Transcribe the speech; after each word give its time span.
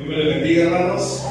Dios 0.00 0.16
me 0.16 0.24
bendiga, 0.24 0.64
hermanos. 0.64 1.26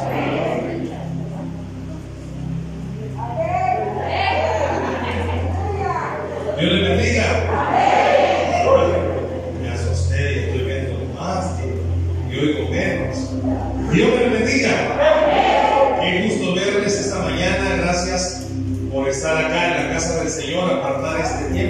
Dios 6.59 6.71
le 6.71 6.89
bendiga. 6.89 7.23
Me 9.59 9.69
asusté 9.69 10.33
y 10.33 10.39
estoy 10.39 10.65
viendo 10.65 11.15
más 11.15 11.59
y, 11.59 12.31
y 12.31 12.39
oigo 12.39 12.69
menos. 12.69 13.17
Dios 13.91 14.09
me 14.19 14.37
bendiga. 14.37 15.99
Qué 15.99 16.27
gusto 16.27 16.53
verles 16.53 16.99
esta 16.99 17.19
mañana. 17.23 17.75
Gracias 17.81 18.47
por 18.93 19.09
estar 19.09 19.45
acá 19.45 19.65
en 19.65 19.87
la 19.87 19.93
casa 19.93 20.19
del 20.19 20.29
Señor, 20.29 20.71
apartar 20.71 21.19
este 21.21 21.53
tiempo 21.53 21.68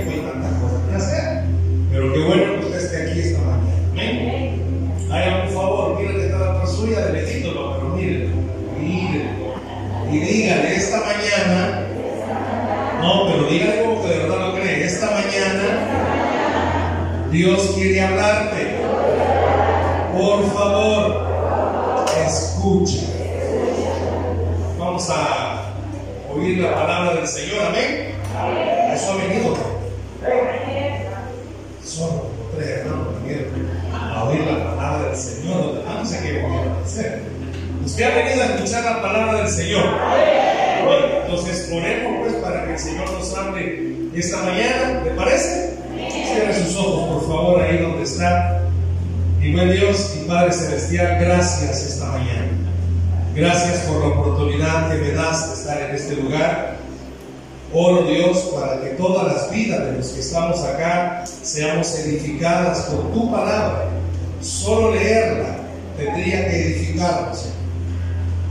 oír 26.34 26.60
la 26.60 26.74
palabra 26.74 27.14
del 27.16 27.28
Señor. 27.28 27.66
Amén. 27.68 28.16
Eso 28.94 29.12
ha 29.12 29.16
venido. 29.16 29.58
Solo 31.84 32.28
tres 32.56 32.70
hermanos 32.70 33.08
vinieron 33.24 33.70
a 33.94 34.24
oír 34.26 34.42
la 34.42 34.76
palabra 34.76 35.10
del 35.10 35.18
Señor. 35.18 35.84
Sé 36.06 36.20
qué 36.22 36.42
voy 36.42 36.58
a 36.58 36.86
hacer. 36.86 37.22
Usted 37.84 38.04
ha 38.04 38.16
venido 38.16 38.44
a 38.44 38.46
escuchar 38.46 38.84
la 38.84 39.02
palabra 39.02 39.42
del 39.42 39.50
Señor. 39.50 39.86
Entonces 41.22 41.70
oremos 41.72 42.28
pues 42.28 42.34
para 42.36 42.66
que 42.66 42.74
el 42.74 42.80
Señor 42.80 43.12
nos 43.12 43.38
hable 43.38 43.94
esta 44.16 44.38
mañana. 44.44 45.02
¿Le 45.04 45.12
parece? 45.12 45.78
Cierre 46.10 46.54
sus 46.54 46.76
ojos, 46.78 47.14
por 47.14 47.28
favor, 47.28 47.62
ahí 47.62 47.78
donde 47.78 48.04
está. 48.04 48.62
Y 49.42 49.54
buen 49.54 49.72
Dios 49.72 50.16
y 50.20 50.28
Padre 50.28 50.52
Celestial, 50.52 51.18
gracias 51.20 51.84
esta 51.84 52.06
mañana. 52.08 52.59
Gracias 53.36 53.80
por 53.82 54.02
la 54.02 54.08
oportunidad 54.08 54.92
que 54.92 54.98
me 54.98 55.12
das 55.12 55.50
de 55.50 55.54
estar 55.54 55.82
en 55.82 55.96
este 55.96 56.16
lugar. 56.16 56.78
Oro 57.72 58.04
Dios 58.04 58.52
para 58.56 58.82
que 58.82 58.90
todas 58.92 59.28
las 59.28 59.52
vidas 59.52 59.86
de 59.86 59.92
los 59.94 60.08
que 60.08 60.20
estamos 60.22 60.60
acá 60.64 61.24
seamos 61.26 61.94
edificadas 62.00 62.82
por 62.86 63.12
tu 63.12 63.32
palabra. 63.32 63.86
Solo 64.42 64.96
leerla 64.96 65.58
tendría 65.96 66.50
que 66.50 66.66
edificarnos. 66.66 67.46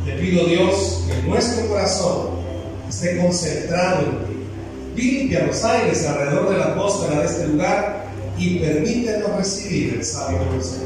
Te 0.04 0.12
pido 0.12 0.44
Dios 0.46 1.04
que 1.08 1.28
nuestro 1.28 1.66
corazón 1.68 2.28
esté 2.88 3.18
concentrado 3.18 4.02
en 4.02 4.94
ti. 4.94 5.02
Limpia 5.02 5.46
los 5.46 5.64
aires 5.64 6.06
alrededor 6.06 6.50
de 6.50 6.58
la 6.58 6.64
atmósfera 6.66 7.20
de 7.20 7.26
este 7.26 7.46
lugar 7.48 8.06
y 8.38 8.58
permítenos 8.58 9.36
recibir 9.36 9.94
el 9.94 10.04
sabio 10.04 10.38
consejo. 10.48 10.84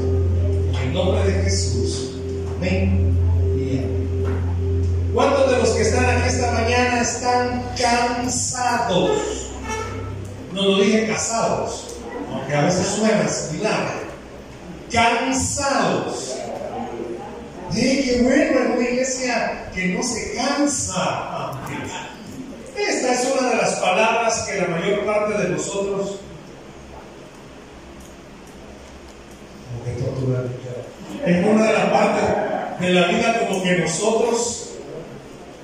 En 0.71 0.87
el 0.87 0.93
nombre 0.93 1.23
de 1.25 1.43
Jesús. 1.43 2.15
Amén. 2.57 3.13
Están 7.03 7.63
cansados? 7.77 9.51
No 10.53 10.63
lo 10.63 10.77
dije 10.77 11.07
casados, 11.07 11.95
aunque 12.31 12.55
a 12.55 12.61
veces 12.61 12.87
suena 12.87 13.27
similar. 13.27 14.03
Cansados. 14.91 16.35
¡Eh, 17.75 18.03
qué 18.05 18.21
bueno! 18.21 18.59
En 18.59 18.71
una 18.73 18.89
iglesia 18.89 19.69
que 19.73 19.87
no 19.87 20.03
se 20.03 20.33
cansa. 20.35 21.51
Esta 22.77 23.13
es 23.13 23.27
una 23.31 23.49
de 23.49 23.55
las 23.57 23.75
palabras 23.75 24.39
que 24.47 24.61
la 24.61 24.67
mayor 24.67 25.05
parte 25.05 25.43
de 25.43 25.49
nosotros 25.49 26.19
en 31.25 31.45
una 31.47 31.67
de 31.67 31.73
las 31.73 31.85
partes 31.89 32.23
de 32.79 32.89
la 32.89 33.07
vida 33.07 33.47
como 33.47 33.63
que 33.63 33.77
nosotros 33.77 34.62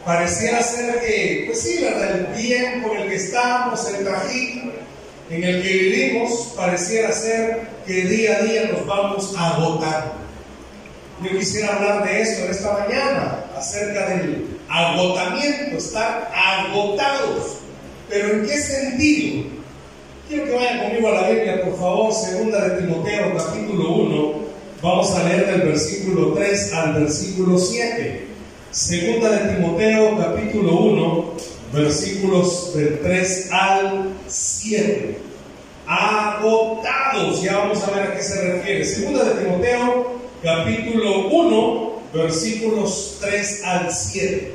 pareciera 0.05 0.61
ser 0.61 0.99
que, 1.01 1.43
pues 1.47 1.61
sí, 1.61 1.79
¿verdad? 1.81 2.19
el 2.19 2.33
tiempo 2.35 2.93
en 2.93 3.01
el 3.01 3.09
que 3.09 3.15
estamos, 3.15 3.93
el 3.93 4.05
trajín 4.05 4.71
en 5.29 5.43
el 5.43 5.61
que 5.61 5.69
vivimos, 5.69 6.53
pareciera 6.55 7.11
ser 7.11 7.67
que 7.85 7.93
día 7.93 8.37
a 8.37 8.43
día 8.43 8.71
nos 8.71 8.85
vamos 8.85 9.35
a 9.37 9.55
agotar. 9.55 10.13
Yo 11.21 11.37
quisiera 11.37 11.75
hablar 11.75 12.03
de 12.03 12.21
esto 12.21 12.45
en 12.45 12.51
esta 12.51 12.73
mañana, 12.73 13.45
acerca 13.55 14.07
del 14.09 14.47
agotamiento, 14.69 15.77
estar 15.77 16.31
agotados. 16.33 17.57
Pero 18.09 18.29
¿en 18.33 18.45
qué 18.45 18.57
sentido? 18.57 19.43
Quiero 20.27 20.45
que 20.45 20.51
vayan 20.51 20.83
conmigo 20.83 21.09
a 21.09 21.21
la 21.21 21.29
Biblia, 21.29 21.63
por 21.63 21.77
favor, 21.77 22.13
segunda 22.13 22.67
de 22.67 22.81
Timoteo, 22.81 23.35
capítulo 23.37 23.91
1. 23.91 24.33
Vamos 24.81 25.11
a 25.11 25.23
leer 25.23 25.47
del 25.47 25.61
versículo 25.61 26.33
3 26.33 26.73
al 26.73 26.93
versículo 26.93 27.59
7. 27.59 28.28
Segunda 28.79 29.29
de 29.31 29.55
Timoteo, 29.55 30.17
capítulo 30.17 30.77
1, 30.77 31.33
versículos 31.73 32.73
del 32.73 32.99
3 32.99 33.49
al 33.51 34.13
7. 34.25 35.17
Agotados, 35.85 37.41
ya 37.41 37.57
vamos 37.57 37.83
a 37.83 37.91
ver 37.91 38.03
a 38.03 38.15
qué 38.15 38.23
se 38.23 38.41
refiere. 38.41 38.85
Segunda 38.85 39.25
de 39.25 39.43
Timoteo, 39.43 40.13
capítulo 40.41 41.27
1, 41.27 41.91
versículos 42.13 43.17
3 43.19 43.63
al 43.65 43.91
7. 43.91 44.53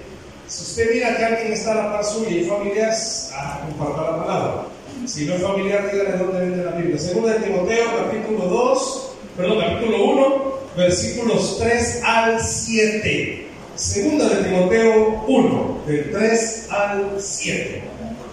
Si 0.49 0.63
usted 0.63 0.95
mira 0.95 1.19
que 1.19 1.25
alguien 1.27 1.53
está 1.53 1.73
a 1.73 1.75
la 1.75 1.93
par 1.93 2.05
suya 2.07 2.31
y 2.31 2.45
familiares, 2.45 3.31
a 3.37 3.61
compartir 3.61 4.05
la 4.05 4.25
palabra. 4.25 4.67
Si 5.05 5.27
no 5.27 5.35
es 5.35 5.43
familiar, 5.43 5.91
dígale 5.93 6.17
dónde 6.17 6.41
vende 6.41 6.65
la 6.65 6.71
Biblia. 6.71 6.99
Segunda 6.99 7.35
de 7.35 7.41
Timoteo, 7.41 7.85
capítulo 7.95 8.47
2, 8.47 9.11
perdón, 9.37 9.61
capítulo 9.61 10.03
1, 10.03 10.55
versículos 10.79 11.59
3 11.59 12.01
al 12.03 12.41
7. 12.41 13.44
Segunda 13.77 14.29
de 14.29 14.45
Timoteo 14.45 15.25
1, 15.27 15.81
del 15.89 16.13
3 16.13 16.69
al 16.71 17.17
7. 17.19 17.83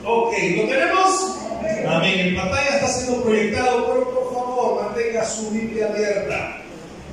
Ok, 0.06 0.34
¿lo 0.56 0.68
tenemos? 0.68 1.36
Amén. 1.88 2.20
En 2.20 2.36
pantalla 2.36 2.76
está 2.76 2.88
siendo 2.88 3.24
proyectado, 3.24 3.88
pero 3.88 4.10
por 4.12 4.34
favor 4.36 4.84
mantenga 4.84 5.26
su 5.26 5.50
Biblia 5.50 5.88
abierta. 5.88 6.58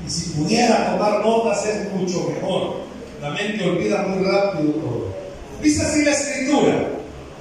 Y 0.06 0.10
si 0.10 0.30
pudiera 0.30 0.92
tomar 0.92 1.24
notas 1.24 1.64
es 1.64 1.90
mucho 1.94 2.28
mejor. 2.28 2.82
La 3.22 3.30
mente 3.30 3.64
olvida 3.64 4.02
muy 4.02 4.22
rápido 4.22 4.72
todo. 4.72 5.14
Dice 5.62 5.82
así 5.86 6.04
la 6.04 6.10
escritura. 6.10 6.88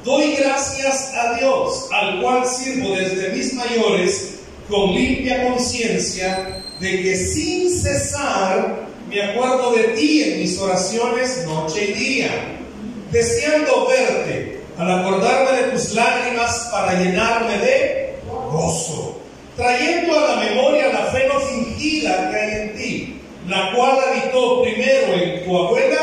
Doy 0.06 0.36
gracias 0.38 1.14
a 1.16 1.38
Dios, 1.38 1.90
al 1.92 2.22
cual 2.22 2.48
sirvo 2.48 2.96
desde 2.96 3.34
mis 3.34 3.54
mayores 3.56 4.40
con 4.70 4.94
limpia 4.94 5.50
conciencia 5.50 6.64
de 6.80 7.02
que 7.02 7.18
sin 7.18 7.70
cesar 7.70 8.87
me 9.10 9.22
acuerdo 9.22 9.72
de 9.72 9.84
ti 9.90 10.24
en 10.24 10.40
mis 10.42 10.60
oraciones 10.60 11.46
noche 11.46 11.86
y 11.90 11.94
día, 11.94 12.30
deseando 13.12 13.88
verte, 13.88 14.60
al 14.78 15.00
acordarme 15.00 15.62
de 15.62 15.72
tus 15.72 15.94
lágrimas 15.94 16.70
para 16.72 17.00
llenarme 17.00 17.58
de 17.58 18.16
gozo, 18.52 19.20
trayendo 19.56 20.20
a 20.20 20.36
la 20.36 20.42
memoria 20.44 20.88
la 20.90 21.06
fe 21.06 21.28
no 21.28 21.40
fingida 21.40 22.30
que 22.30 22.38
hay 22.38 22.62
en 22.62 22.76
ti, 22.76 23.22
la 23.48 23.72
cual 23.74 23.98
habitó 24.10 24.62
primero 24.62 25.14
en 25.14 25.46
tu 25.46 25.58
abuela, 25.58 25.98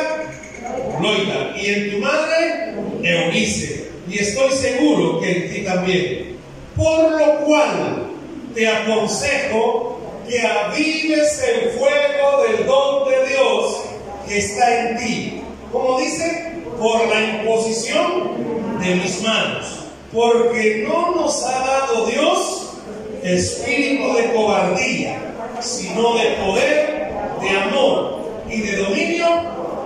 Loida, 1.00 1.54
y 1.60 1.66
en 1.66 1.90
tu 1.90 1.98
madre, 1.98 2.74
Eunice, 3.02 3.90
y 4.08 4.18
estoy 4.18 4.50
seguro 4.52 5.20
que 5.20 5.30
en 5.30 5.52
ti 5.52 5.60
también. 5.60 6.36
Por 6.74 7.12
lo 7.12 7.44
cual 7.44 8.06
te 8.54 8.66
aconsejo 8.66 9.93
que 10.28 10.40
avives 10.40 11.42
el 11.42 11.70
fuego 11.70 12.44
del 12.44 12.66
don 12.66 13.08
de 13.08 13.28
Dios 13.28 13.82
que 14.26 14.38
está 14.38 14.80
en 14.80 14.96
ti. 14.98 15.42
Como 15.72 15.98
dice, 15.98 16.52
por 16.78 17.06
la 17.08 17.20
imposición 17.20 18.78
de 18.80 18.94
mis 18.96 19.22
manos. 19.22 19.80
Porque 20.12 20.86
no 20.88 21.14
nos 21.14 21.42
ha 21.44 21.66
dado 21.66 22.06
Dios 22.06 22.70
espíritu 23.22 24.14
de 24.14 24.32
cobardía, 24.32 25.18
sino 25.60 26.14
de 26.18 26.30
poder, 26.44 27.10
de 27.40 27.50
amor 27.50 28.20
y 28.48 28.60
de 28.60 28.76
dominio 28.76 29.26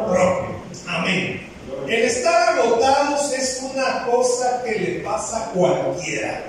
propio. 0.06 0.58
Amén. 0.86 1.48
El 1.86 2.02
estar 2.02 2.58
agotados 2.58 3.32
es 3.32 3.62
una 3.72 4.04
cosa 4.06 4.62
que 4.64 4.78
le 4.78 5.00
pasa 5.00 5.44
a 5.44 5.50
cualquiera. 5.52 6.42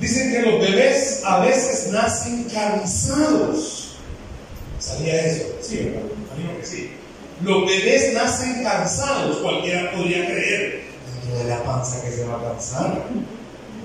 Dicen 0.00 0.30
que 0.32 0.42
los 0.42 0.60
bebés 0.60 1.22
a 1.24 1.40
veces 1.40 1.90
nacen 1.92 2.44
cansados. 2.44 3.96
¿Sabía 4.78 5.26
eso? 5.26 5.44
Sí, 5.60 5.76
¿verdad? 5.76 6.58
Que 6.60 6.66
sí. 6.66 6.92
Los 7.42 7.66
bebés 7.66 8.12
nacen 8.14 8.62
cansados. 8.62 9.38
Cualquiera 9.38 9.90
podría 9.92 10.26
creer 10.26 10.84
dentro 11.22 11.38
de 11.38 11.44
la 11.50 11.64
panza 11.64 12.00
que 12.02 12.12
se 12.12 12.24
va 12.24 12.38
a 12.38 12.52
cansar. 12.52 13.04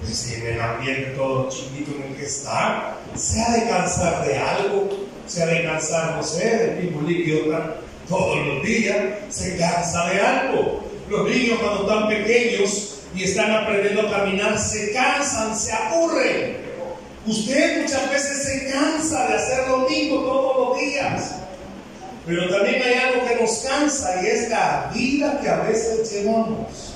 Pues 0.02 0.16
si 0.16 0.36
en 0.36 0.48
el 0.48 0.62
ambiente 0.62 1.12
todo 1.16 1.50
chiquito 1.50 1.92
en 1.96 2.12
el 2.12 2.18
que 2.18 2.26
está, 2.26 2.98
se 3.16 3.42
ha 3.42 3.52
de 3.54 3.70
cansar 3.70 4.28
de 4.28 4.38
algo. 4.38 4.90
se 5.26 5.42
ha 5.42 5.46
de 5.48 5.64
cansar, 5.64 6.18
no 6.18 6.24
sé, 6.24 6.58
del 6.58 6.84
mismo 6.84 7.08
líquido 7.08 7.58
todos 8.10 8.46
los 8.46 8.64
días, 8.64 8.98
se 9.30 9.58
cansa 9.58 10.10
de 10.10 10.20
algo. 10.20 10.84
Los 11.10 11.30
niños 11.30 11.60
cuando 11.60 11.84
están 11.84 12.10
pequeños 12.10 12.93
y 13.16 13.24
están 13.24 13.52
aprendiendo 13.52 14.08
a 14.08 14.12
caminar, 14.12 14.58
se 14.60 14.92
cansan, 14.92 15.58
se 15.58 15.72
aburren. 15.72 16.58
Usted 17.26 17.82
muchas 17.82 18.10
veces 18.12 18.44
se 18.44 18.72
cansa 18.72 19.28
de 19.28 19.34
hacer 19.36 19.68
lo 19.68 19.90
mismo 19.90 20.22
todos 20.22 20.70
los 20.70 20.80
días. 20.80 21.32
Pero 22.26 22.50
también 22.50 22.82
hay 22.82 22.94
algo 22.94 23.28
que 23.28 23.36
nos 23.42 23.60
cansa 23.60 24.22
y 24.24 24.28
es 24.28 24.50
la 24.50 24.92
vida 24.94 25.40
que 25.42 25.50
a 25.50 25.58
veces 25.58 26.12
llevamos. 26.12 26.94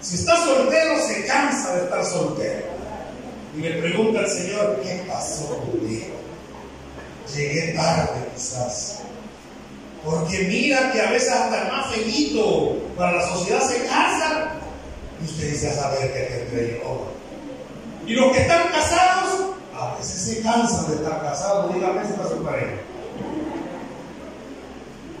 Si 0.00 0.16
está 0.16 0.36
soltero, 0.36 1.00
se 1.06 1.24
cansa 1.24 1.74
de 1.76 1.84
estar 1.84 2.04
soltero. 2.04 2.66
Y 3.56 3.60
le 3.60 3.70
pregunta 3.80 4.20
al 4.20 4.28
Señor, 4.28 4.80
¿qué 4.82 5.02
pasó 5.08 5.58
conmigo? 5.58 6.06
Llegué 7.34 7.72
tarde 7.72 8.28
quizás. 8.34 9.00
Porque 10.04 10.38
mira 10.40 10.92
que 10.92 11.00
a 11.00 11.10
veces 11.10 11.32
hasta 11.32 11.62
el 11.62 11.72
más 11.72 11.94
feito 11.94 12.76
para 12.96 13.12
la 13.12 13.28
sociedad 13.28 13.60
se 13.66 13.86
casa. 13.86 14.13
Y 15.24 15.30
usted 15.30 15.52
dice 15.52 15.70
a 15.70 15.74
saber 15.74 16.12
qué 16.12 16.20
tendré 16.20 16.80
yo. 16.82 17.06
Y 18.06 18.12
los 18.12 18.32
que 18.32 18.42
están 18.42 18.68
casados, 18.68 19.54
a 19.74 19.96
veces 19.96 20.20
se 20.20 20.42
cansan 20.42 20.88
de 20.88 20.96
estar 20.96 21.22
casados. 21.22 21.74
Dígame 21.74 22.04
si 22.04 22.12
está 22.12 22.28
su 22.28 22.42
pareja. 22.42 22.72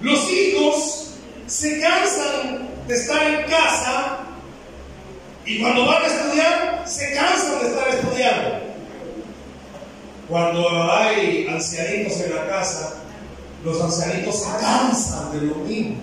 Los 0.02 0.30
hijos 0.30 1.14
se 1.46 1.80
cansan 1.80 2.68
de 2.86 2.94
estar 2.94 3.22
en 3.26 3.50
casa 3.50 4.18
y 5.46 5.60
cuando 5.60 5.86
van 5.86 6.02
a 6.02 6.06
estudiar 6.06 6.82
se 6.86 7.14
cansan 7.14 7.60
de 7.60 7.68
estar 7.68 7.88
estudiando. 7.88 8.64
Cuando 10.28 10.92
hay 10.92 11.46
ancianitos 11.48 12.20
en 12.20 12.34
la 12.34 12.46
casa, 12.48 12.94
los 13.64 13.80
ancianitos 13.80 14.42
se 14.42 14.50
cansan 14.60 15.32
de 15.32 15.46
lo 15.46 15.54
mismo. 15.56 15.96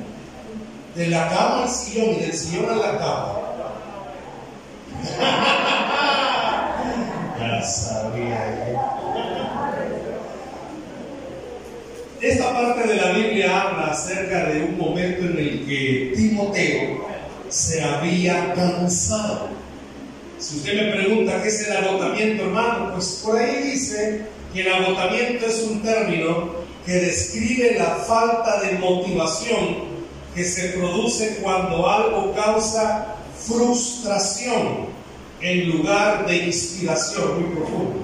De 0.96 1.08
la 1.08 1.30
cama 1.30 1.64
al 1.64 1.70
sillón 1.70 2.16
y 2.16 2.20
del 2.22 2.34
sillón 2.34 2.70
a 2.70 2.76
la 2.76 2.98
cama. 2.98 3.41
Ya 7.40 7.64
sabía. 7.64 8.40
¿eh? 8.50 8.76
Esta 12.22 12.54
parte 12.54 12.88
de 12.88 12.96
la 12.96 13.12
Biblia 13.14 13.62
habla 13.62 13.88
acerca 13.88 14.46
de 14.46 14.62
un 14.62 14.78
momento 14.78 15.26
en 15.26 15.38
el 15.40 15.66
que 15.66 16.14
Timoteo 16.16 17.08
se 17.50 17.84
había 17.84 18.54
cansado. 18.54 19.50
Si 20.38 20.58
usted 20.58 20.74
me 20.74 20.92
pregunta 20.92 21.42
qué 21.42 21.50
es 21.50 21.68
el 21.68 21.78
agotamiento, 21.78 22.44
hermano, 22.44 22.94
pues 22.94 23.22
por 23.24 23.38
ahí 23.38 23.72
dice 23.72 24.26
que 24.54 24.62
el 24.62 24.74
agotamiento 24.74 25.46
es 25.48 25.64
un 25.64 25.82
término 25.82 26.62
que 26.86 26.94
describe 26.94 27.76
la 27.78 27.96
falta 28.08 28.62
de 28.62 28.78
motivación 28.80 29.92
que 30.36 30.44
se 30.44 30.70
produce 30.70 31.38
cuando 31.42 31.90
algo 31.90 32.34
causa 32.34 33.16
frustración 33.48 34.88
en 35.42 35.78
lugar 35.78 36.26
de 36.28 36.38
inspiración 36.38 37.42
muy 37.42 37.56
profundo. 37.56 37.96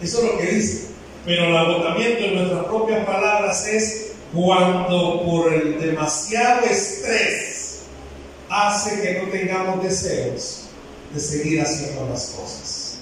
Eso 0.00 0.18
es 0.18 0.32
lo 0.32 0.38
que 0.38 0.46
dice. 0.46 0.86
Pero 1.24 1.46
el 1.46 1.56
agotamiento 1.56 2.24
en 2.24 2.34
nuestras 2.36 2.64
propias 2.66 3.04
palabras 3.04 3.66
es 3.66 4.12
cuando 4.32 5.22
por 5.24 5.52
el 5.52 5.80
demasiado 5.80 6.66
estrés 6.66 7.80
hace 8.48 9.00
que 9.00 9.20
no 9.20 9.30
tengamos 9.30 9.82
deseos 9.82 10.68
de 11.12 11.20
seguir 11.20 11.60
haciendo 11.60 12.06
las 12.08 12.26
cosas. 12.28 12.98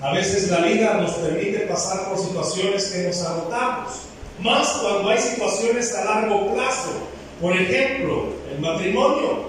A 0.00 0.12
veces 0.12 0.50
la 0.50 0.60
vida 0.60 0.94
nos 0.94 1.12
permite 1.12 1.60
pasar 1.60 2.08
por 2.08 2.18
situaciones 2.18 2.86
que 2.86 3.06
nos 3.06 3.22
agotamos, 3.22 3.92
más 4.40 4.68
cuando 4.82 5.08
hay 5.08 5.18
situaciones 5.18 5.94
a 5.94 6.04
largo 6.04 6.52
plazo. 6.54 6.90
Por 7.40 7.56
ejemplo, 7.56 8.26
el 8.52 8.60
matrimonio. 8.60 9.45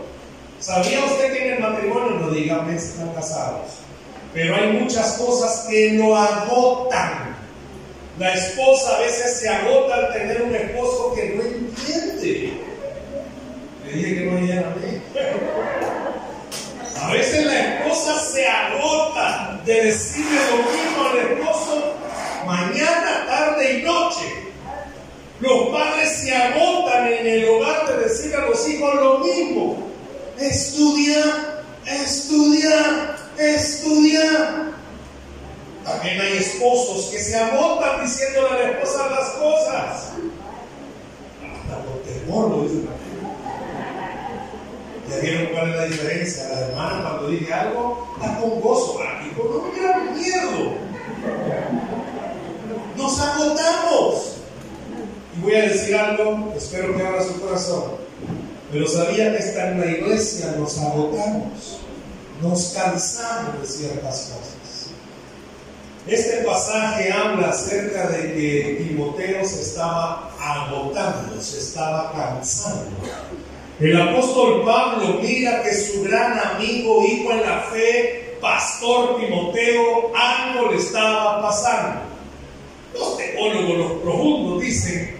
¿Sabía 0.59 1.05
usted 1.05 1.33
que 1.33 1.47
en 1.47 1.53
el 1.53 1.59
matrimonio, 1.59 2.19
no 2.19 2.31
si 2.79 2.89
están 2.89 3.13
casados, 3.13 3.77
pero 4.33 4.55
hay 4.55 4.73
muchas 4.73 5.13
cosas 5.13 5.67
que 5.69 5.91
lo 5.93 6.15
agotan? 6.15 7.35
La 8.17 8.33
esposa 8.33 8.97
a 8.97 9.01
veces 9.01 9.39
se 9.39 9.47
agota 9.47 9.95
al 9.95 10.13
tener 10.13 10.41
un 10.41 10.55
esposo 10.55 11.13
que 11.13 11.29
no 11.35 11.43
entiende. 11.43 12.53
Le 13.85 13.93
dije 13.93 14.15
que 14.15 14.25
no 14.25 14.37
dijeran 14.37 14.73
a. 14.73 15.01
A 16.99 17.13
veces 17.13 17.45
la 17.45 17.75
esposa 17.75 18.19
se 18.19 18.47
agota 18.47 19.61
de 19.63 19.83
decirle 19.85 20.39
lo 20.49 20.57
mismo 20.57 21.03
al 21.11 21.17
esposo 21.31 21.93
mañana, 22.47 23.25
tarde 23.27 23.73
y 23.73 23.81
noche. 23.83 24.25
Los 25.39 25.69
padres 25.69 26.09
se 26.09 26.35
agotan 26.35 27.13
en 27.13 27.27
el 27.27 27.49
hogar 27.49 27.87
de 27.87 28.03
decir 28.05 28.35
a 28.35 28.47
los 28.47 28.67
hijos 28.67 28.95
lo 28.95 29.19
mismo. 29.19 29.86
Estudia, 30.39 31.63
estudia, 31.85 33.15
estudia. 33.37 34.73
También 35.83 36.21
hay 36.21 36.37
esposos 36.37 37.05
que 37.05 37.19
se 37.19 37.35
agotan 37.35 38.03
diciéndole 38.03 38.49
a 38.49 38.53
la 38.53 38.69
esposa 38.71 39.09
las 39.09 39.29
cosas. 39.29 40.11
Hasta 41.41 41.83
por 41.85 42.01
temor 42.03 42.49
lo 42.51 42.63
dicen. 42.63 42.87
¿Ya 45.09 45.17
vieron 45.19 45.45
cuál 45.53 45.69
es 45.69 45.75
la 45.75 45.85
diferencia? 45.85 46.49
La 46.49 46.59
hermana 46.59 47.01
cuando 47.01 47.29
dice 47.29 47.53
algo 47.53 48.15
está 48.17 48.39
con 48.39 48.61
gozo, 48.61 48.99
aquí 49.01 49.29
con 49.29 49.47
un 49.47 49.75
gran 49.75 50.13
miedo. 50.13 50.73
Nos 52.95 53.19
agotamos. 53.19 54.33
Y 55.35 55.41
voy 55.41 55.55
a 55.55 55.61
decir 55.61 55.95
algo, 55.95 56.53
espero 56.55 56.95
que 56.95 57.07
abra 57.07 57.23
su 57.23 57.39
corazón. 57.39 58.06
Pero 58.71 58.87
sabía 58.87 59.31
que 59.31 59.37
está 59.37 59.71
en 59.71 59.79
la 59.79 59.85
iglesia 59.85 60.55
nos 60.59 60.77
agotamos, 60.77 61.79
nos 62.41 62.73
cansamos 62.75 63.61
de 63.61 63.67
ciertas 63.67 64.33
cosas. 64.33 64.57
Este 66.05 66.37
pasaje 66.45 67.11
habla 67.11 67.49
acerca 67.49 68.07
de 68.09 68.33
que 68.33 68.85
Timoteo 68.87 69.45
se 69.45 69.61
estaba 69.61 70.31
agotando, 70.39 71.41
se 71.41 71.59
estaba 71.59 72.13
cansando. 72.13 72.91
El 73.79 74.01
apóstol 74.01 74.63
Pablo 74.65 75.19
mira 75.21 75.63
que 75.63 75.73
su 75.73 76.03
gran 76.03 76.39
amigo, 76.39 77.03
hijo 77.05 77.31
en 77.31 77.41
la 77.41 77.59
fe, 77.71 78.37
pastor 78.41 79.17
Timoteo, 79.19 80.11
algo 80.15 80.71
le 80.71 80.77
estaba 80.77 81.41
pasando. 81.41 82.01
Los 82.93 83.17
teólogos, 83.17 83.77
los 83.77 83.91
profundos, 84.01 84.61
dicen 84.61 85.17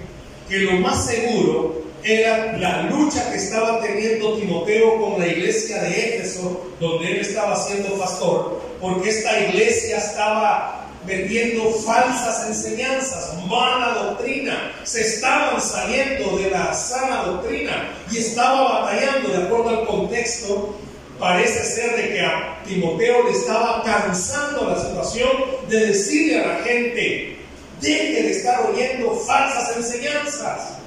que 0.50 0.58
lo 0.60 0.72
más 0.80 1.06
seguro 1.06 1.87
era 2.04 2.58
la 2.58 2.84
lucha 2.84 3.30
que 3.32 3.38
estaba 3.38 3.82
teniendo 3.82 4.38
Timoteo 4.38 5.02
con 5.02 5.20
la 5.20 5.28
iglesia 5.28 5.82
de 5.84 6.16
Éfeso, 6.16 6.72
donde 6.80 7.12
él 7.12 7.18
estaba 7.22 7.56
siendo 7.56 7.98
pastor, 7.98 8.62
porque 8.80 9.10
esta 9.10 9.40
iglesia 9.40 9.98
estaba 9.98 10.78
vendiendo 11.08 11.72
falsas 11.72 12.48
enseñanzas, 12.48 13.34
mala 13.48 13.94
doctrina, 14.04 14.74
se 14.84 15.02
estaban 15.02 15.60
saliendo 15.62 16.38
de 16.38 16.52
la 16.52 16.74
sana 16.74 17.24
doctrina 17.24 17.90
y 18.12 18.18
estaba 18.18 18.82
batallando 18.82 19.30
de 19.30 19.44
acuerdo 19.44 19.70
al 19.70 19.86
contexto. 19.88 20.76
Parece 21.18 21.64
ser 21.64 21.96
de 21.96 22.14
que 22.14 22.22
a 22.22 22.62
Timoteo 22.68 23.24
le 23.24 23.32
estaba 23.32 23.82
cansando 23.84 24.70
la 24.70 24.80
situación 24.80 25.30
de 25.68 25.88
decirle 25.88 26.44
a 26.44 26.48
la 26.48 26.64
gente, 26.64 27.38
deje 27.82 28.24
de 28.24 28.32
estar 28.32 28.70
oyendo 28.70 29.12
falsas 29.26 29.78
enseñanzas. 29.78 30.78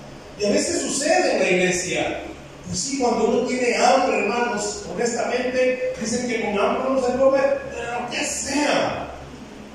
Y 0.41 0.47
a 0.47 0.51
veces 0.51 0.81
sucede 0.81 1.33
en 1.33 1.39
la 1.41 1.51
iglesia. 1.51 2.21
Pues 2.67 2.81
sí, 2.81 2.99
cuando 2.99 3.25
uno 3.25 3.47
tiene 3.47 3.77
hambre, 3.77 4.21
hermanos, 4.21 4.85
honestamente, 4.91 5.93
dicen 6.01 6.29
que 6.29 6.41
con 6.41 6.59
hambre 6.59 6.83
uno 6.89 7.01
se 7.01 7.13
come 7.19 7.39
lo 7.39 8.11
que 8.11 8.25
sea. 8.25 9.11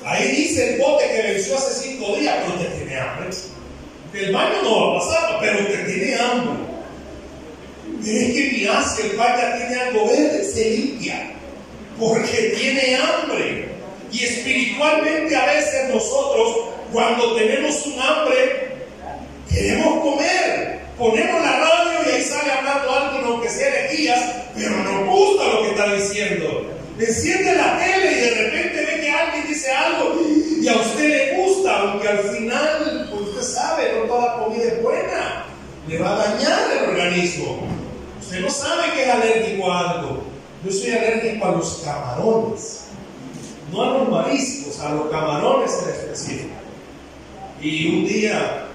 Ahí 0.04 0.28
dice 0.30 0.76
el 0.76 0.82
bote 0.82 1.06
que 1.08 1.34
venció 1.34 1.58
hace 1.58 1.90
cinco 1.90 2.16
días, 2.16 2.36
pero 2.42 2.56
usted 2.56 2.78
tiene 2.78 3.00
hambre. 3.00 3.30
El 4.14 4.34
baño 4.34 4.62
no 4.64 4.80
va 4.80 4.96
a 4.96 5.00
pasar, 5.00 5.38
pero 5.42 5.60
usted 5.60 5.86
tiene 5.86 6.16
hambre. 6.16 6.76
Es 8.06 8.34
que 8.34 8.52
mi 8.54 8.66
hace 8.66 9.08
el 9.08 9.18
baño 9.18 9.58
tiene 9.58 9.82
algo 9.82 10.08
verde, 10.08 10.44
se 10.46 10.70
limpia, 10.70 11.32
porque 12.00 12.56
tiene 12.58 12.96
hambre. 12.96 13.70
Y 14.12 14.24
espiritualmente 14.24 15.36
a 15.36 15.46
veces 15.48 15.94
nosotros, 15.94 16.70
cuando 16.94 17.36
tenemos 17.36 17.86
un 17.88 18.00
hambre, 18.00 18.75
queremos 19.56 20.02
comer. 20.02 20.86
Ponemos 20.98 21.42
la 21.42 21.60
radio 21.60 22.00
y 22.06 22.16
ahí 22.16 22.24
sale 22.24 22.52
hablando 22.52 22.92
algo, 22.92 23.28
aunque 23.34 23.50
sea 23.50 23.70
de 23.70 23.96
guías, 23.96 24.22
pero 24.56 24.78
nos 24.78 25.08
gusta 25.08 25.48
lo 25.48 25.62
que 25.64 25.70
está 25.72 25.94
diciendo. 25.94 26.72
Enciende 27.00 27.56
la 27.56 27.78
tele 27.78 28.12
y 28.12 28.22
de 28.22 28.30
repente 28.30 28.86
ve 28.86 29.02
que 29.02 29.12
alguien 29.12 29.48
dice 29.48 29.72
algo 29.72 30.16
y 30.62 30.68
a 30.68 30.76
usted 30.76 31.10
le 31.10 31.38
gusta, 31.38 31.80
aunque 31.80 32.08
al 32.08 32.20
final, 32.20 33.10
pues 33.12 33.30
usted 33.30 33.42
sabe, 33.42 33.94
no 34.00 34.06
toda 34.06 34.40
comida 34.40 34.64
es 34.64 34.82
buena, 34.82 35.46
le 35.88 35.98
va 36.00 36.14
a 36.14 36.30
dañar 36.30 36.72
el 36.72 36.90
organismo. 36.90 37.60
Usted 38.22 38.40
no 38.40 38.50
sabe 38.50 38.94
que 38.94 39.04
es 39.04 39.10
alérgico 39.10 39.72
a 39.72 39.92
algo. 39.92 40.24
Yo 40.64 40.72
soy 40.72 40.92
alérgico 40.92 41.46
a 41.46 41.52
los 41.52 41.82
camarones, 41.84 42.86
no 43.72 43.84
a 43.84 43.88
los 43.98 44.10
mariscos, 44.10 44.80
a 44.80 44.96
los 44.96 45.12
camarones 45.12 45.72
en 45.84 45.90
específico. 45.90 46.56
Y 47.62 47.88
un 47.90 48.08
día, 48.08 48.66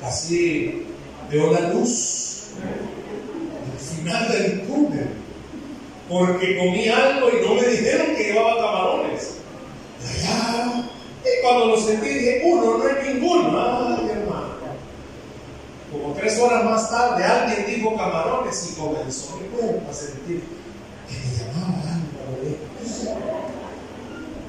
casi 0.00 0.86
veo 1.30 1.52
la 1.52 1.68
luz 1.70 2.50
al 3.72 3.96
final 3.96 4.32
del 4.32 4.66
túnel, 4.66 5.08
porque 6.08 6.58
comí 6.58 6.88
algo 6.88 7.28
y 7.30 7.46
no 7.46 7.54
me 7.54 7.66
dijeron 7.68 8.14
que 8.16 8.24
llevaba 8.24 8.56
camarones. 8.56 9.34
Y 11.24 11.42
cuando 11.42 11.66
lo 11.66 11.76
sentí 11.80 12.08
dije, 12.08 12.42
uno, 12.44 12.78
no 12.78 12.84
hay 12.84 13.14
ninguno. 13.14 13.58
Ay, 13.58 14.10
hermano. 14.10 14.54
Como 15.90 16.12
tres 16.14 16.38
horas 16.38 16.64
más 16.64 16.90
tarde 16.90 17.24
alguien 17.24 17.66
dijo 17.66 17.96
camarones 17.96 18.70
y 18.70 18.80
comenzó 18.80 19.38
mi 19.38 19.48
cuerpo 19.48 19.90
a 19.90 19.94
sentir 19.94 20.42
que 21.08 21.14
me 21.14 21.36
llamaba 21.38 21.80
algo. 21.94 22.14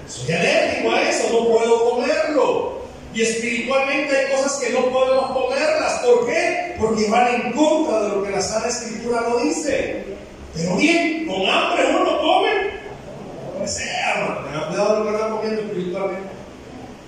Soy 0.08 0.34
alérgico 0.34 0.92
a 0.92 1.02
eso, 1.10 1.30
no 1.32 1.48
puedo 1.48 1.90
comerlo. 1.92 2.75
Y 3.16 3.22
espiritualmente 3.22 4.14
hay 4.14 4.36
cosas 4.36 4.60
que 4.60 4.74
no 4.74 4.90
podemos 4.90 5.32
comerlas. 5.32 6.00
¿Por 6.00 6.28
qué? 6.28 6.76
Porque 6.78 7.10
van 7.10 7.34
en 7.34 7.54
contra 7.54 8.02
de 8.02 8.10
lo 8.10 8.24
que 8.24 8.32
la 8.32 8.42
Santa 8.42 8.68
Escritura 8.68 9.22
no 9.30 9.38
dice. 9.38 10.04
Pero 10.54 10.76
bien, 10.76 11.26
con 11.26 11.50
hambre 11.50 11.86
uno 11.98 12.20
come. 12.20 12.52
No 13.58 13.66
sea, 13.66 14.16
hermano. 14.16 14.68
Cuidado 14.68 15.00
lo 15.00 15.06
que 15.06 15.16
está 15.16 15.30
comiendo 15.30 15.62
espiritualmente. 15.62 16.30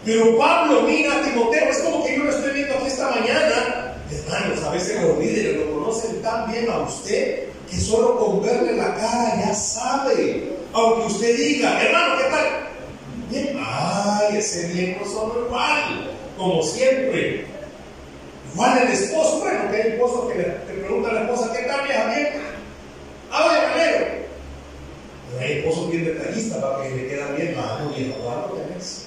Pero 0.06 0.38
Pablo 0.38 0.84
mira 0.84 1.14
a 1.14 1.24
Timoteo, 1.24 1.70
es 1.70 1.80
como 1.80 2.06
que 2.06 2.16
yo 2.16 2.24
lo 2.24 2.30
estoy 2.30 2.52
viendo 2.54 2.76
aquí 2.76 2.88
esta 2.88 3.10
mañana. 3.10 3.94
Hermanos, 4.10 4.64
a 4.64 4.72
veces 4.72 5.04
los 5.04 5.18
líderes 5.20 5.58
lo 5.58 5.74
conocen 5.74 6.22
tan 6.22 6.50
bien 6.50 6.70
a 6.72 6.80
usted 6.80 7.50
que 7.70 7.76
solo 7.76 8.18
con 8.18 8.42
verle 8.42 8.78
la 8.78 8.96
cara 8.96 9.46
ya 9.46 9.54
sabe. 9.54 10.54
Aunque 10.72 11.08
usted 11.08 11.36
diga, 11.36 11.82
hermano, 11.82 12.16
¿qué 12.18 12.30
tal? 12.30 12.67
Bien, 14.38 14.40
ay, 14.40 14.40
ese 14.40 14.68
viejo 14.68 15.06
son 15.06 15.46
igual, 15.46 16.12
como 16.38 16.64
siempre. 16.64 17.46
Igual 18.54 18.78
el 18.84 18.94
esposo, 18.94 19.40
bueno, 19.40 19.72
que 19.72 19.82
hay 19.82 19.92
esposo 19.92 20.28
que 20.28 20.36
le, 20.36 20.44
pregunta 20.44 21.10
a 21.10 21.14
la 21.14 21.22
esposa, 21.24 21.54
¿qué 21.54 21.64
tal 21.64 21.86
vieja 21.86 22.06
bien? 22.08 22.28
Ah, 23.32 23.54
de 23.54 23.68
manero. 23.68 24.06
Pero 25.32 25.46
hay 25.46 25.60
esposos 25.60 25.92
bien 25.92 26.06
detallistas 26.06 26.64
para 26.64 26.84
que 26.84 26.96
le 26.96 27.08
queda 27.08 27.32
bien, 27.32 27.56
ah, 27.58 27.82
no, 27.84 27.90
viejo, 27.90 28.20
¿cuánto 28.24 28.54
tenés? 28.56 29.04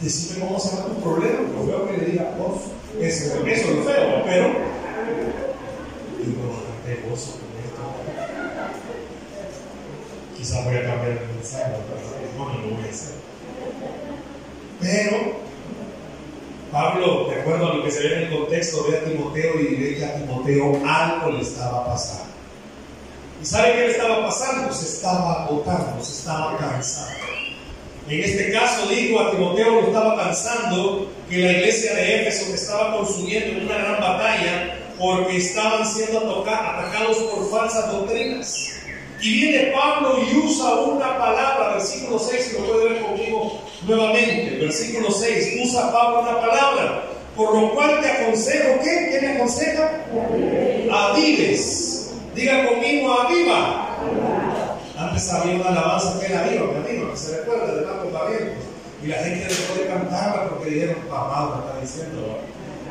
decime 0.00 0.40
cómo 0.40 0.58
se 0.60 0.76
llama 0.76 0.88
tu 0.88 1.00
problema, 1.00 1.38
lo 1.54 1.66
veo 1.66 1.86
que 1.86 1.96
le 1.96 2.04
diga, 2.04 2.34
vos, 2.36 2.62
eso, 3.00 3.24
eso 3.46 3.70
es 3.70 3.76
lo 3.76 3.84
feo, 3.84 4.22
pero 4.26 4.48
digo, 6.18 6.42
bastante 6.50 7.08
gozo 7.08 7.30
con 7.30 7.48
esto. 7.64 7.82
Quizás 10.36 10.64
voy 10.64 10.76
a 10.76 10.84
cambiar 10.84 11.12
el 11.12 11.28
mensaje, 11.34 11.72
pero 11.88 12.44
no, 12.44 12.52
no 12.52 12.60
lo 12.60 12.76
voy 12.76 12.84
a 12.86 12.90
hacer. 12.90 13.33
Pero 14.84 15.40
Pablo, 16.70 17.28
de 17.30 17.40
acuerdo 17.40 17.70
a 17.70 17.74
lo 17.76 17.84
que 17.84 17.90
se 17.90 18.02
ve 18.02 18.14
en 18.16 18.22
el 18.24 18.38
contexto, 18.38 18.86
ve 18.90 18.98
a 18.98 19.04
Timoteo 19.04 19.58
y 19.58 19.76
ve 19.76 19.96
que 19.96 20.04
a 20.04 20.14
Timoteo 20.16 20.82
algo 20.86 21.30
le 21.30 21.40
estaba 21.40 21.86
pasando. 21.86 22.34
¿Y 23.40 23.46
sabe 23.46 23.72
qué 23.72 23.78
le 23.78 23.90
estaba 23.92 24.26
pasando? 24.26 24.74
Se 24.74 24.84
estaba 24.96 25.44
agotando, 25.44 26.04
se 26.04 26.12
estaba 26.12 26.58
cansando. 26.58 27.24
En 28.08 28.20
este 28.22 28.52
caso 28.52 28.86
dijo 28.88 29.20
a 29.20 29.30
Timoteo 29.30 29.80
lo 29.80 29.86
estaba 29.86 30.16
cansando 30.16 31.10
que 31.30 31.38
la 31.38 31.52
iglesia 31.52 31.94
de 31.94 32.20
Éfeso 32.20 32.54
estaba 32.54 32.98
consumiendo 32.98 33.58
en 33.58 33.64
una 33.64 33.78
gran 33.78 34.00
batalla 34.00 34.78
porque 34.98 35.38
estaban 35.38 35.86
siendo 35.86 36.42
atacados 36.42 37.16
por 37.16 37.50
falsas 37.50 37.90
doctrinas. 37.90 38.70
Y 39.22 39.40
viene 39.40 39.72
Pablo 39.72 40.18
y 40.20 40.36
usa 40.36 40.74
una 40.74 41.16
palabra, 41.16 41.74
versículo 41.74 42.18
6, 42.18 42.44
si 42.44 42.52
lo 42.58 42.66
puede 42.66 42.90
ver 42.90 43.02
conmigo 43.02 43.63
nuevamente, 43.86 44.58
versículo 44.60 45.10
6, 45.10 45.66
usa 45.66 45.92
Pablo 45.92 46.20
una 46.20 46.40
palabra, 46.40 47.04
por 47.36 47.54
lo 47.54 47.74
cual 47.74 48.00
te 48.00 48.08
aconsejo, 48.08 48.80
¿qué? 48.82 49.08
¿Quién 49.10 49.24
me 49.24 49.36
aconseja? 49.36 49.90
Avives. 50.92 52.12
Diga 52.34 52.66
conmigo, 52.68 53.12
aviva. 53.12 53.96
Antes 54.98 55.32
había 55.32 55.56
una 55.56 55.68
alabanza 55.68 56.18
que 56.20 56.26
era 56.26 56.42
viva, 56.44 56.66
mi 56.66 56.88
amigo, 56.88 57.10
que 57.10 57.16
se 57.16 57.38
recuerda 57.38 57.74
de 57.74 57.82
tantos 57.82 58.12
Barrientos. 58.12 58.64
Y 59.02 59.06
la 59.08 59.16
gente 59.18 59.46
dejó 59.46 59.74
de 59.74 59.86
cantarla 59.86 60.48
porque 60.48 60.70
dijeron, 60.70 60.96
papá, 61.10 61.56
me 61.56 61.66
está 61.66 61.80
diciendo. 61.80 62.38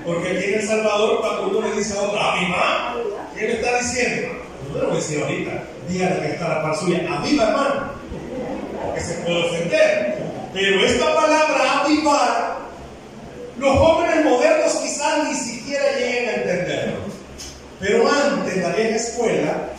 Porque 0.06 0.30
aquí 0.30 0.44
en 0.46 0.60
El 0.60 0.68
Salvador, 0.68 1.22
cuando 1.22 1.58
uno 1.58 1.68
le 1.68 1.75
dice 1.75 1.98
a 1.98 2.02
otro, 2.02 2.20
¡Aviva! 2.20 2.96
¿Qué 3.36 3.48
le 3.48 3.54
está 3.54 3.80
diciendo? 3.80 4.28
No 4.74 4.80
lo 4.80 4.88
voy 4.88 4.94
a 4.94 5.00
decir 5.00 5.24
ahorita. 5.24 5.63
Dígale 5.90 6.20
que 6.22 6.32
está 6.34 6.50
la 6.50 6.62
par 6.62 6.75
suya. 6.75 7.00
¡Aviva, 7.10 7.44
hermano! 7.48 7.92
Porque 8.86 9.02
se 9.02 9.13
puede 9.16 9.46
ofender. 9.46 10.23
Pero 10.53 10.86
esta 10.86 11.15
palabra, 11.15 11.81
avivar, 11.81 12.57
los 13.57 13.77
jóvenes 13.77 14.24
modernos 14.24 14.74
quizás 14.74 15.27
ni 15.27 15.36
siquiera 15.36 15.83
lleguen 15.98 16.29
a 16.29 16.33
entenderlo. 16.33 16.98
Pero 17.79 18.07
antes, 18.07 18.57
la 18.57 18.69
vieja 18.69 18.95
escuela, 18.95 19.69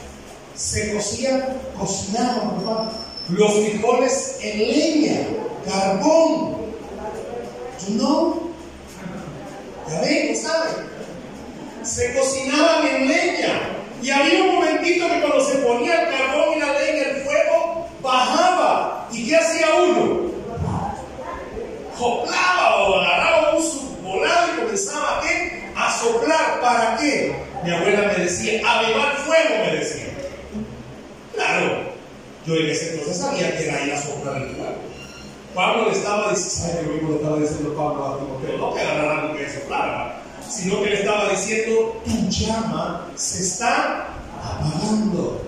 se 0.56 0.92
cocían, 0.94 1.44
cocinaban, 1.78 2.90
los 3.28 3.54
frijoles 3.54 4.38
en 4.42 4.58
leña, 4.58 5.20
carbón. 5.64 6.56
¿Tú 7.78 7.94
no? 7.94 8.40
Ya 9.88 10.00
ven, 10.00 10.36
¿saben? 10.36 10.86
Se 11.84 12.14
cocinaban 12.14 12.86
en 12.86 13.08
leña. 13.08 13.60
Y 14.02 14.10
había 14.10 14.42
un 14.42 14.56
momentito 14.56 15.08
que 15.08 15.20
cuando 15.20 15.40
se 15.44 15.58
ponía 15.58 16.02
el 16.02 16.16
carbón 16.16 16.56
y 16.56 16.60
la 16.60 16.72
leña, 16.80 17.02
el 17.10 17.22
fuego 17.22 17.86
bajaba. 18.02 19.08
¿Y 19.12 19.28
qué 19.28 19.36
hacía 19.36 19.66
uno? 19.76 20.33
Soplaba 21.98 22.84
o 22.84 23.00
agarraba 23.00 23.56
un 23.56 24.02
volado 24.02 24.52
y 24.52 24.60
comenzaba 24.60 25.18
¿a 25.18 25.20
qué? 25.22 25.72
A 25.76 25.98
soplar. 25.98 26.60
¿Para 26.60 26.96
qué? 26.96 27.36
Mi 27.62 27.70
abuela 27.70 28.12
me 28.16 28.24
decía, 28.24 28.60
avivar 28.68 29.16
fuego, 29.18 29.64
me 29.64 29.76
decía. 29.76 30.06
Claro, 31.34 31.94
yo 32.46 32.56
en 32.56 32.70
ese 32.70 32.90
entonces 32.90 33.18
sabía 33.18 33.56
que 33.56 33.68
era 33.68 33.86
ir 33.86 33.92
a 33.92 34.02
soplar 34.02 34.42
el 34.42 34.56
fuego. 34.56 34.74
Pablo 35.54 35.84
le 35.84 35.92
estaba 35.92 36.30
diciendo, 36.30 36.72
¿sabe 36.72 37.06
le 37.08 37.14
estaba 37.14 37.38
diciendo 37.38 37.74
Pablo 37.74 38.06
a 38.06 38.18
Timoteo? 38.18 38.58
No 38.58 38.74
que 38.74 38.80
agarrar 38.80 39.18
algo 39.20 39.36
que 39.36 39.50
soplara, 39.50 40.22
sino 40.48 40.82
que 40.82 40.90
le 40.90 41.00
estaba 41.00 41.28
diciendo, 41.30 42.02
tu 42.04 42.28
llama 42.28 43.08
se 43.14 43.42
está 43.42 44.08
apagando. 44.42 45.42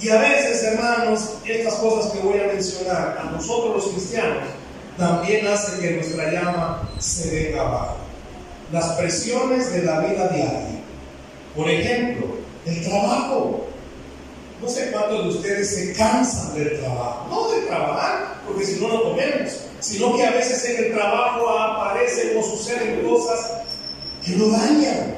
Y 0.00 0.08
a 0.08 0.18
veces, 0.18 0.62
hermanos, 0.62 1.34
estas 1.44 1.74
cosas 1.74 2.12
que 2.12 2.20
voy 2.20 2.38
a 2.38 2.46
mencionar 2.46 3.18
a 3.20 3.30
nosotros 3.30 3.74
los 3.74 3.92
cristianos 3.92 4.61
también 4.98 5.46
hacen 5.46 5.80
que 5.80 5.90
nuestra 5.92 6.30
llama 6.30 6.88
se 6.98 7.30
venga 7.30 7.62
abajo. 7.62 7.96
Las 8.72 8.92
presiones 8.92 9.72
de 9.72 9.82
la 9.82 10.00
vida 10.00 10.28
diaria. 10.28 10.80
Por 11.56 11.68
ejemplo, 11.68 12.26
el 12.66 12.84
trabajo. 12.84 13.66
No 14.60 14.68
sé 14.68 14.90
cuántos 14.92 15.24
de 15.24 15.28
ustedes 15.30 15.74
se 15.74 15.92
cansan 15.92 16.54
del 16.54 16.80
trabajo. 16.80 17.26
No 17.28 17.50
de 17.50 17.62
trabajar, 17.62 18.40
porque 18.46 18.64
si 18.64 18.80
no, 18.80 18.88
no 18.88 19.02
comemos. 19.02 19.64
Sino 19.80 20.16
que 20.16 20.24
a 20.24 20.30
veces 20.30 20.64
en 20.64 20.84
el 20.84 20.92
trabajo 20.92 21.48
aparecen 21.48 22.38
o 22.38 22.42
suceden 22.42 23.02
cosas 23.06 23.52
que 24.24 24.36
lo 24.36 24.48
dañan. 24.50 25.16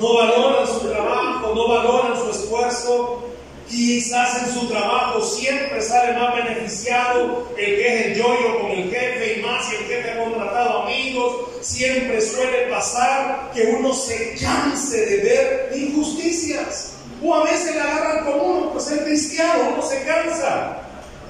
No 0.00 0.14
valoran 0.14 0.66
su 0.66 0.88
trabajo, 0.88 1.54
no 1.54 1.68
valoran 1.68 2.16
su 2.16 2.30
esfuerzo. 2.30 3.27
Quizás 3.68 4.42
en 4.42 4.54
su 4.54 4.66
trabajo 4.66 5.20
siempre 5.20 5.82
sale 5.82 6.14
más 6.14 6.34
beneficiado 6.34 7.46
el 7.58 7.66
que 7.66 7.86
es 7.86 8.06
el 8.06 8.14
yoyo 8.14 8.60
con 8.60 8.70
el 8.70 8.90
jefe 8.90 9.38
y 9.38 9.42
más 9.42 9.68
si 9.68 9.76
el 9.76 9.82
jefe 9.82 10.10
ha 10.10 10.24
contratado 10.24 10.82
amigos. 10.84 11.48
Siempre 11.60 12.20
suele 12.22 12.62
pasar 12.70 13.50
que 13.54 13.64
uno 13.78 13.92
se 13.92 14.36
canse 14.40 15.04
de 15.04 15.16
ver 15.18 15.72
injusticias. 15.76 16.94
O 17.22 17.34
a 17.34 17.44
veces 17.44 17.76
la 17.76 17.82
agarran 17.82 18.24
como 18.24 18.42
uno, 18.42 18.72
pues 18.72 18.90
es 18.90 19.00
cristiano, 19.02 19.72
uno 19.74 19.82
se 19.82 20.02
cansa. 20.04 20.78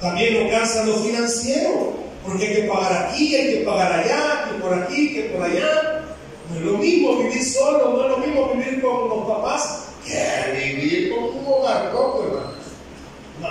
También 0.00 0.44
lo 0.44 0.50
cansa 0.50 0.84
lo 0.84 0.94
financiero, 0.98 1.94
porque 2.24 2.46
hay 2.46 2.54
que 2.54 2.62
pagar 2.68 3.08
aquí, 3.08 3.34
hay 3.34 3.54
que 3.54 3.64
pagar 3.64 3.92
allá, 3.92 4.44
que 4.48 4.60
por 4.60 4.74
aquí, 4.74 5.14
que 5.14 5.22
por 5.22 5.42
allá. 5.42 6.04
No 6.50 6.56
es 6.56 6.62
lo 6.62 6.78
mismo 6.78 7.16
vivir 7.16 7.44
solo, 7.44 7.96
no 7.96 8.04
es 8.04 8.10
lo 8.10 8.18
mismo 8.18 8.52
vivir 8.54 8.80
con 8.80 9.08
los 9.08 9.26
papás 9.26 9.88
que 10.08 10.74
vivir 10.74 11.10
con 11.10 11.24
un 11.24 11.46
hogar. 11.46 11.92
No, 11.92 12.17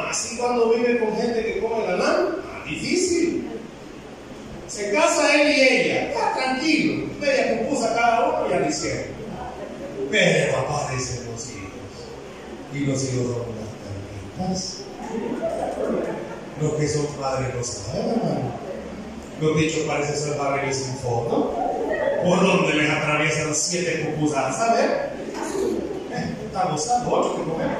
así 0.09 0.37
cuando 0.37 0.73
vive 0.73 0.99
con 0.99 1.15
gente 1.15 1.43
que 1.43 1.59
come 1.59 1.85
ganado, 1.85 2.39
difícil. 2.65 3.49
Se 4.67 4.91
casa 4.91 5.41
él 5.41 5.49
y 5.49 5.61
ella, 5.61 6.09
está 6.09 6.33
tranquilo, 6.33 7.07
media 7.19 7.59
pupusa 7.59 7.95
cada 7.95 8.25
uno 8.25 8.49
y 8.49 8.53
al 8.53 8.69
hicieron. 8.69 9.17
Pero 10.11 10.57
aparecen 10.57 11.31
los 11.31 11.49
hijos 11.49 11.71
y 12.73 12.79
los 12.79 13.03
hijos 13.03 13.27
son 13.27 13.45
las 13.55 13.69
tarjetas. 14.37 14.77
Los 16.61 16.73
que 16.73 16.87
son 16.87 17.05
padres 17.19 17.55
no 17.55 17.63
saben, 17.63 18.09
hermano. 18.09 18.67
Los 19.39 19.57
dichos 19.57 19.81
parecen 19.81 20.15
ser 20.15 20.37
barriles 20.37 20.77
sin 20.77 20.95
fondo. 20.95 21.55
Por 22.23 22.41
donde 22.41 22.73
les 22.73 22.89
atraviesan 22.89 23.53
siete 23.53 24.11
pupusas, 24.15 24.57
¿sabes? 24.57 24.85
Eh, 26.11 26.35
estamos 26.45 26.89
a 26.89 27.07
ocho 27.07 27.35
que 27.35 27.51
comemos. 27.51 27.77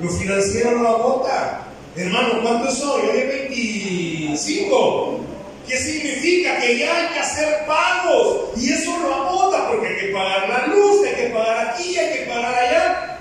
Los 0.00 0.16
financieros 0.16 0.80
no 0.80 0.88
agotan. 0.88 1.58
Hermano, 1.96 2.40
¿cuántos 2.42 2.78
son? 2.78 3.02
Yo 3.02 3.12
de 3.12 3.48
25. 3.48 5.20
que 5.66 5.76
significa 5.76 6.58
que 6.60 6.78
ya 6.78 6.96
hay 6.96 7.12
que 7.12 7.18
hacer 7.20 7.66
pagos 7.66 8.50
y 8.56 8.72
eso 8.72 8.96
lo 9.02 9.14
agota 9.14 9.68
porque 9.68 9.88
hay 9.88 9.96
que 9.96 10.12
pagar 10.14 10.48
la 10.48 10.66
luz, 10.68 11.06
hay 11.06 11.14
que 11.14 11.30
pagar 11.30 11.68
aquí, 11.68 11.98
hay 11.98 12.18
que 12.18 12.24
pagar 12.24 12.54
allá. 12.54 13.18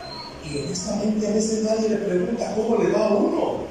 Y 0.50 0.60
honestamente 0.60 1.28
a 1.28 1.32
veces 1.32 1.64
nadie 1.64 1.90
le 1.90 1.98
pregunta 1.98 2.54
cómo 2.56 2.82
le 2.82 2.90
va 2.92 3.08
a 3.08 3.10
uno. 3.10 3.68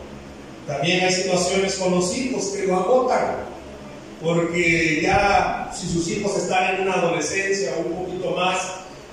También 0.66 1.04
hay 1.04 1.12
situaciones 1.12 1.76
con 1.76 1.92
los 1.92 2.14
hijos 2.18 2.48
que 2.48 2.66
lo 2.66 2.76
agotan, 2.76 3.36
porque 4.22 5.00
ya 5.00 5.70
si 5.72 5.86
sus 5.86 6.08
hijos 6.08 6.36
están 6.36 6.74
en 6.74 6.82
una 6.82 6.94
adolescencia 6.94 7.72
o 7.78 7.88
un 7.88 8.04
poquito 8.04 8.32
más, 8.32 8.58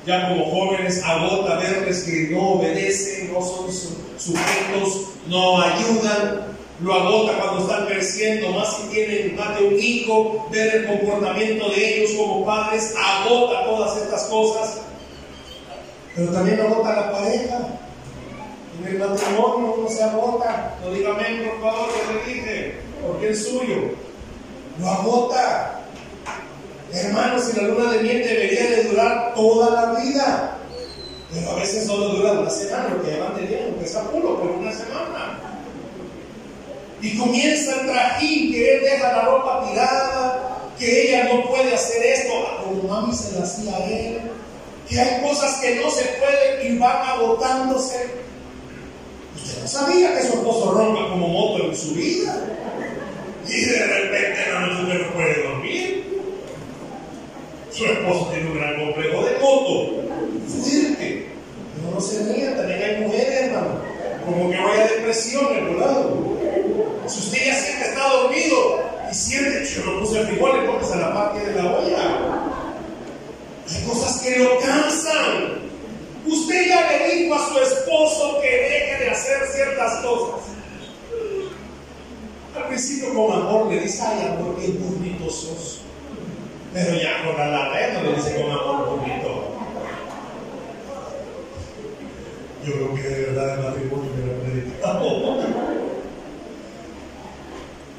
ya 0.05 0.29
como 0.29 0.45
jóvenes 0.51 1.01
agota 1.03 1.57
verles 1.57 2.03
que 2.03 2.29
no 2.31 2.53
obedecen, 2.53 3.33
no 3.33 3.41
son 3.41 3.71
sujetos, 4.17 5.07
no 5.27 5.61
ayudan, 5.61 6.53
lo 6.81 6.93
agota 6.93 7.39
cuando 7.39 7.61
están 7.61 7.85
creciendo, 7.87 8.49
más 8.49 8.75
si 8.75 8.83
tienen 8.89 9.35
más 9.35 9.57
de 9.57 9.65
un 9.65 9.79
hijo, 9.79 10.47
ver 10.51 10.75
el 10.75 10.87
comportamiento 10.87 11.69
de 11.69 11.97
ellos 11.97 12.11
como 12.17 12.45
padres, 12.45 12.93
agota 12.97 13.63
todas 13.63 13.97
estas 14.01 14.23
cosas. 14.23 14.81
Pero 16.15 16.31
también 16.31 16.59
agota 16.59 16.93
la 16.93 17.11
pareja. 17.11 17.59
En 18.79 18.87
el 18.87 18.99
matrimonio 18.99 19.75
uno 19.77 19.89
se 19.89 20.03
agota. 20.03 20.77
No 20.83 20.91
diga 20.91 21.11
amén, 21.11 21.49
por 21.49 21.61
favor, 21.61 21.89
que 21.93 22.13
le 22.13 22.33
dije, 22.33 22.75
porque 23.05 23.29
es 23.29 23.45
suyo. 23.45 23.91
Lo 24.79 24.89
agota. 24.89 25.72
Hermanos, 26.93 27.45
si 27.45 27.59
la 27.59 27.67
luna 27.67 27.91
de 27.91 28.03
miel 28.03 28.23
debería 28.23 28.69
de 28.69 28.83
durar 28.83 29.33
toda 29.33 29.71
la 29.71 29.99
vida. 29.99 30.57
Pero 31.33 31.51
a 31.51 31.55
veces 31.55 31.87
solo 31.87 32.09
dura 32.09 32.33
una 32.33 32.49
semana, 32.49 32.89
lo 32.89 33.03
que 33.03 33.11
llaman 33.11 33.35
de 33.35 33.41
bien, 33.47 33.75
que 33.79 33.85
está 33.85 34.03
puro, 34.03 34.39
pero 34.39 34.59
una 34.59 34.71
semana. 34.71 35.39
Y 37.01 37.17
comienza 37.17 37.81
el 37.81 37.87
trajín, 37.87 38.51
que 38.51 38.75
él 38.75 38.83
deja 38.83 39.11
la 39.11 39.21
ropa 39.23 39.67
tirada, 39.67 40.59
que 40.77 41.09
ella 41.09 41.33
no 41.33 41.49
puede 41.49 41.73
hacer 41.73 42.05
esto, 42.05 42.33
como 42.63 42.83
mami 42.83 43.15
se 43.15 43.37
la 43.37 43.43
hacía 43.43 43.75
a 43.75 43.85
él, 43.85 44.21
que 44.87 44.99
hay 44.99 45.21
cosas 45.21 45.59
que 45.59 45.75
no 45.77 45.89
se 45.89 46.03
pueden 46.03 46.75
y 46.75 46.77
van 46.77 47.09
agotándose. 47.09 48.05
Usted 49.35 49.61
no 49.61 49.67
sabía 49.67 50.13
que 50.13 50.21
su 50.21 50.33
esposo 50.33 50.71
rompa 50.71 51.09
como 51.09 51.27
moto 51.27 51.65
en 51.65 51.75
su 51.75 51.95
vida. 51.95 52.39
Y 53.47 53.65
de 53.65 53.85
repente 53.85 54.39
noche 54.51 55.03
no 55.03 55.13
puede 55.13 55.43
dormir. 55.43 55.92
Su 57.73 57.85
esposo 57.85 58.29
tiene 58.31 58.51
un 58.51 58.57
gran 58.59 58.79
complejo 58.79 59.25
de 59.25 59.39
moto. 59.39 60.03
Fuerte. 60.47 61.27
No, 61.81 61.95
no 61.95 62.01
se 62.01 62.31
ría, 62.31 62.55
también 62.55 62.83
hay 62.83 63.01
mujeres, 63.01 63.41
hermano. 63.45 63.81
Como 64.25 64.51
que 64.51 64.57
vaya 64.57 64.87
depresión 64.87 65.47
lado. 65.79 66.37
Si 67.07 67.19
usted 67.19 67.45
ya 67.45 67.55
siente 67.55 67.85
está 67.85 68.07
dormido 68.09 68.79
y 69.11 69.15
siente, 69.15 69.65
yo 69.65 69.85
no 69.85 69.99
puse 69.99 70.19
el 70.19 70.27
frijol, 70.27 70.61
le 70.61 70.93
a 70.93 70.95
la 70.97 71.13
parte 71.13 71.39
de 71.39 71.55
la 71.55 71.71
olla. 71.71 72.53
Hay 73.67 73.83
cosas 73.87 74.21
que 74.21 74.37
lo 74.37 74.59
cansan. 74.59 75.63
Usted 76.27 76.67
ya 76.67 76.91
le 76.91 77.15
dijo 77.15 77.33
a 77.33 77.49
su 77.49 77.59
esposo 77.59 78.39
que 78.39 78.49
deje 78.49 79.03
de 79.03 79.09
hacer 79.09 79.47
ciertas 79.47 79.99
cosas. 80.01 80.41
Al 82.55 82.67
principio 82.67 83.13
con 83.15 83.31
amor 83.31 83.71
le 83.71 83.79
dice, 83.79 84.03
ay 84.05 84.27
amor, 84.27 84.55
qué 84.57 84.67
bonito 84.79 85.29
sos. 85.29 85.82
Pero 86.73 86.95
ya 86.95 87.23
con 87.23 87.37
la 87.37 87.47
larga 87.49 87.93
no 87.93 88.09
le 88.09 88.15
dice 88.15 88.41
con 88.41 88.51
amor 88.51 88.97
bonito. 88.97 89.53
Yo 92.65 92.73
creo 92.73 92.95
que 92.95 93.01
de 93.01 93.25
verdad 93.25 93.59
el 93.59 93.63
matrimonio 93.63 94.11
me 94.17 94.25
lo 94.25 94.39
predicado. 94.39 95.37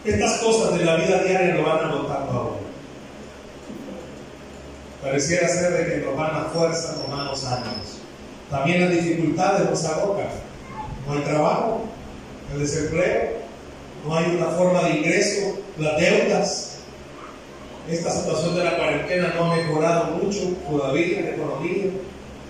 Estas 0.04 0.38
cosas 0.38 0.78
de 0.78 0.84
la 0.84 0.96
vida 0.96 1.22
diaria 1.22 1.54
lo 1.54 1.62
van 1.62 1.78
agotando 1.78 2.32
a 2.32 2.42
uno. 2.42 2.64
Pareciera 5.02 5.48
ser 5.48 5.72
de 5.72 5.86
que 5.86 6.06
nos 6.06 6.16
van 6.16 6.34
a 6.34 6.44
fuerza, 6.44 6.96
nos 6.98 7.10
van 7.10 7.26
los 7.26 7.44
ánimos. 7.44 7.98
También 8.50 8.80
las 8.80 8.90
dificultades 8.90 9.70
nos 9.70 9.84
agotan. 9.84 10.28
No 11.06 11.12
hay 11.12 11.20
trabajo, 11.20 11.84
el 12.52 12.60
desempleo, 12.60 13.30
no 14.06 14.16
hay 14.16 14.36
una 14.36 14.46
forma 14.46 14.82
de 14.82 14.90
ingreso, 14.96 15.58
las 15.78 16.00
deudas. 16.00 16.73
Esta 17.88 18.10
situación 18.10 18.56
de 18.56 18.64
la 18.64 18.76
cuarentena 18.76 19.34
no 19.36 19.52
ha 19.52 19.56
mejorado 19.56 20.16
mucho 20.16 20.40
todavía 20.70 21.20
la 21.20 21.30
economía 21.30 21.84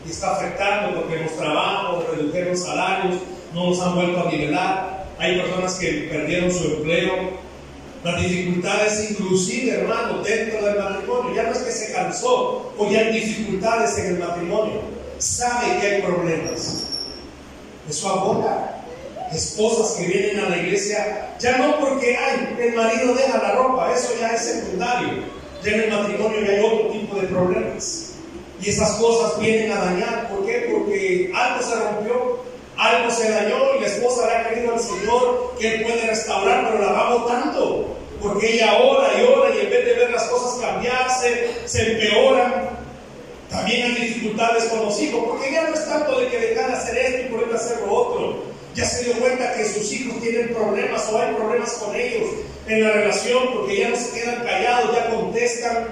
y 0.06 0.10
está 0.10 0.36
afectando 0.36 1.00
porque 1.00 1.18
los 1.18 1.36
trabajos, 1.36 2.04
redujeron 2.16 2.56
salarios, 2.56 3.16
no 3.52 3.70
nos 3.70 3.80
han 3.80 3.96
vuelto 3.96 4.20
a 4.20 4.30
nivelar. 4.30 5.06
Hay 5.18 5.40
personas 5.40 5.74
que 5.74 6.08
perdieron 6.10 6.52
su 6.52 6.64
empleo, 6.64 7.30
las 8.04 8.20
dificultades 8.20 9.10
inclusive, 9.10 9.80
hermano, 9.80 10.22
dentro 10.22 10.64
del 10.64 10.78
matrimonio. 10.78 11.34
Ya 11.34 11.44
no 11.44 11.52
es 11.52 11.58
que 11.58 11.72
se 11.72 11.92
cansó 11.92 12.72
ya 12.90 12.98
hay 13.00 13.12
dificultades 13.12 13.98
en 13.98 14.06
el 14.06 14.18
matrimonio. 14.18 14.82
Sabe 15.18 15.80
que 15.80 15.86
hay 15.86 16.02
problemas. 16.02 16.84
Eso 17.88 18.08
agota. 18.08 18.73
Esposas 19.34 19.96
que 19.96 20.06
vienen 20.06 20.38
a 20.40 20.48
la 20.48 20.56
iglesia, 20.58 21.34
ya 21.40 21.58
no 21.58 21.80
porque 21.80 22.16
el 22.60 22.74
marido 22.74 23.14
deja 23.14 23.38
la 23.38 23.52
ropa, 23.52 23.92
eso 23.92 24.10
ya 24.20 24.28
es 24.28 24.42
secundario. 24.42 25.24
Ya 25.64 25.72
en 25.72 25.80
el 25.80 25.90
matrimonio 25.90 26.40
ya 26.40 26.52
hay 26.52 26.60
otro 26.60 26.88
tipo 26.88 27.16
de 27.16 27.26
problemas. 27.26 28.12
Y 28.60 28.70
esas 28.70 28.92
cosas 28.92 29.38
vienen 29.40 29.72
a 29.72 29.84
dañar. 29.84 30.28
¿Por 30.28 30.46
qué? 30.46 30.68
Porque 30.70 31.32
algo 31.34 31.62
se 31.62 31.74
rompió, 31.74 32.38
algo 32.76 33.10
se 33.10 33.30
dañó 33.30 33.56
y 33.76 33.80
la 33.80 33.86
esposa 33.86 34.26
le 34.26 34.32
ha 34.32 34.48
querido 34.48 34.74
al 34.74 34.80
Señor 34.80 35.54
que 35.58 35.74
Él 35.74 35.82
puede 35.82 36.06
restaurar, 36.06 36.70
pero 36.70 36.84
la 36.84 36.92
va 36.92 37.14
botando. 37.16 37.96
Porque 38.22 38.54
ella 38.54 38.78
ora 38.78 39.08
y 39.18 39.22
ora 39.22 39.54
y 39.54 39.60
en 39.60 39.70
vez 39.70 39.84
de 39.84 39.94
ver 39.94 40.10
las 40.10 40.24
cosas 40.24 40.60
cambiarse, 40.60 41.50
se 41.64 41.92
empeoran. 41.92 42.70
También 43.50 43.82
hay 43.82 43.94
dificultades 43.94 44.64
con 44.64 44.84
los 44.84 45.00
hijos, 45.00 45.24
porque 45.28 45.52
ya 45.52 45.68
no 45.68 45.74
es 45.74 45.86
tanto 45.86 46.18
de 46.20 46.28
que 46.28 46.38
dejar 46.38 46.68
de 46.68 46.72
hacer 46.74 46.98
esto 46.98 47.22
y 47.22 47.30
por 47.30 47.48
de 47.48 47.54
hacer 47.54 47.80
lo 47.86 47.92
otro. 47.92 48.53
Ya 48.74 48.84
se 48.84 49.04
dio 49.04 49.14
cuenta 49.20 49.54
que 49.54 49.64
sus 49.64 49.92
hijos 49.92 50.20
tienen 50.20 50.52
problemas 50.52 51.08
o 51.12 51.20
hay 51.20 51.32
problemas 51.34 51.72
con 51.74 51.94
ellos 51.94 52.28
en 52.66 52.82
la 52.82 52.90
relación, 52.90 53.52
porque 53.54 53.78
ya 53.78 53.88
no 53.90 53.96
se 53.96 54.20
quedan 54.20 54.44
callados, 54.44 54.96
ya 54.96 55.10
contestan. 55.10 55.86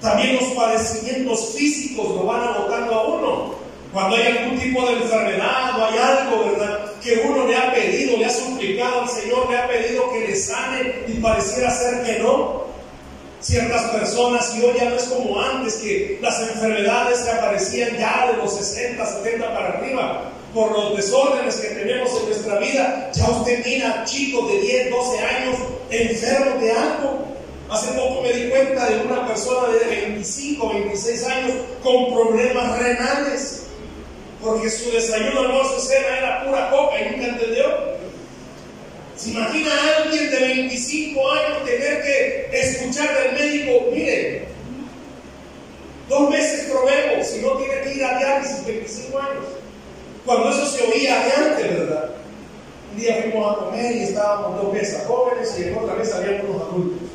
También 0.00 0.36
los 0.36 0.44
padecimientos 0.50 1.54
físicos 1.56 2.08
lo 2.08 2.24
van 2.24 2.42
agotando 2.42 2.94
a 2.94 3.06
uno. 3.06 3.54
Cuando 3.92 4.16
hay 4.16 4.26
algún 4.28 4.58
tipo 4.58 4.86
de 4.86 4.92
enfermedad 4.92 5.78
o 5.78 5.84
hay 5.84 5.98
algo, 5.98 6.44
¿verdad? 6.52 6.92
Que 7.02 7.22
uno 7.26 7.46
le 7.46 7.56
ha 7.56 7.72
pedido, 7.72 8.16
le 8.18 8.26
ha 8.26 8.30
suplicado 8.30 9.02
al 9.02 9.08
Señor, 9.08 9.50
le 9.50 9.58
ha 9.58 9.66
pedido 9.66 10.12
que 10.12 10.28
le 10.28 10.36
sane 10.36 11.04
y 11.08 11.14
pareciera 11.14 11.70
ser 11.70 12.04
que 12.04 12.18
no. 12.20 12.60
Ciertas 13.40 13.90
personas, 13.90 14.54
y 14.54 14.62
hoy 14.62 14.74
ya 14.78 14.90
no 14.90 14.96
es 14.96 15.04
como 15.04 15.40
antes, 15.40 15.76
que 15.76 16.18
las 16.20 16.38
enfermedades 16.40 17.20
que 17.20 17.30
aparecían 17.30 17.96
ya 17.96 18.30
de 18.30 18.36
los 18.36 18.54
60, 18.54 19.04
70 19.04 19.54
para 19.54 19.68
arriba, 19.70 20.30
por 20.54 20.72
los 20.72 20.96
desórdenes 20.96 21.56
que 21.56 21.68
tenemos 21.68 22.10
en 22.20 22.26
nuestra 22.26 22.58
vida, 22.58 23.10
ya 23.14 23.28
usted 23.30 23.64
mira 23.64 24.04
chicos 24.04 24.50
de 24.50 24.60
10, 24.60 24.90
12 24.90 25.18
años 25.18 25.56
enfermos 25.90 26.60
de 26.60 26.72
algo. 26.72 27.26
Hace 27.70 27.92
poco 27.92 28.22
me 28.22 28.32
di 28.32 28.50
cuenta 28.50 28.90
de 28.90 29.00
una 29.06 29.28
persona 29.28 29.68
de 29.68 29.84
25, 29.84 30.68
26 30.70 31.24
años 31.26 31.52
con 31.82 32.12
problemas 32.12 32.78
renales 32.78 33.60
porque 34.42 34.70
su 34.70 34.90
desayuno, 34.90 35.40
almuerzo 35.40 35.76
y 35.78 35.80
cena 35.80 36.18
era 36.18 36.44
pura 36.44 36.70
coca 36.70 37.00
y 37.00 37.10
nunca 37.10 37.26
entendió. 37.26 37.64
¿Se 39.16 39.30
imagina 39.30 39.70
a 39.70 40.02
alguien 40.02 40.30
de 40.30 40.38
25 40.38 41.30
años 41.32 41.64
tener 41.66 42.02
que 42.02 42.48
escuchar 42.52 43.08
del 43.22 43.32
médico, 43.34 43.86
mire, 43.92 44.46
dos 46.08 46.30
meses 46.30 46.70
probemos, 46.70 47.26
si 47.26 47.42
no 47.42 47.52
tiene 47.58 47.80
que 47.82 47.94
ir 47.96 48.04
a 48.04 48.18
diálisis 48.18 48.66
25 48.66 49.18
años? 49.18 49.44
Cuando 50.24 50.50
eso 50.50 50.66
se 50.66 50.84
oía 50.84 51.22
de 51.22 51.32
antes, 51.32 51.78
¿verdad? 51.78 52.10
Un 52.92 53.00
día 53.00 53.22
fuimos 53.22 53.52
a 53.52 53.64
comer 53.64 53.96
y 53.96 54.00
estábamos 54.30 54.62
dos 54.62 54.72
mesas 54.72 55.06
jóvenes 55.06 55.56
y 55.58 55.62
en 55.64 55.78
otra 55.78 55.94
mesa 55.94 56.18
había 56.18 56.42
unos 56.42 56.62
adultos. 56.62 57.08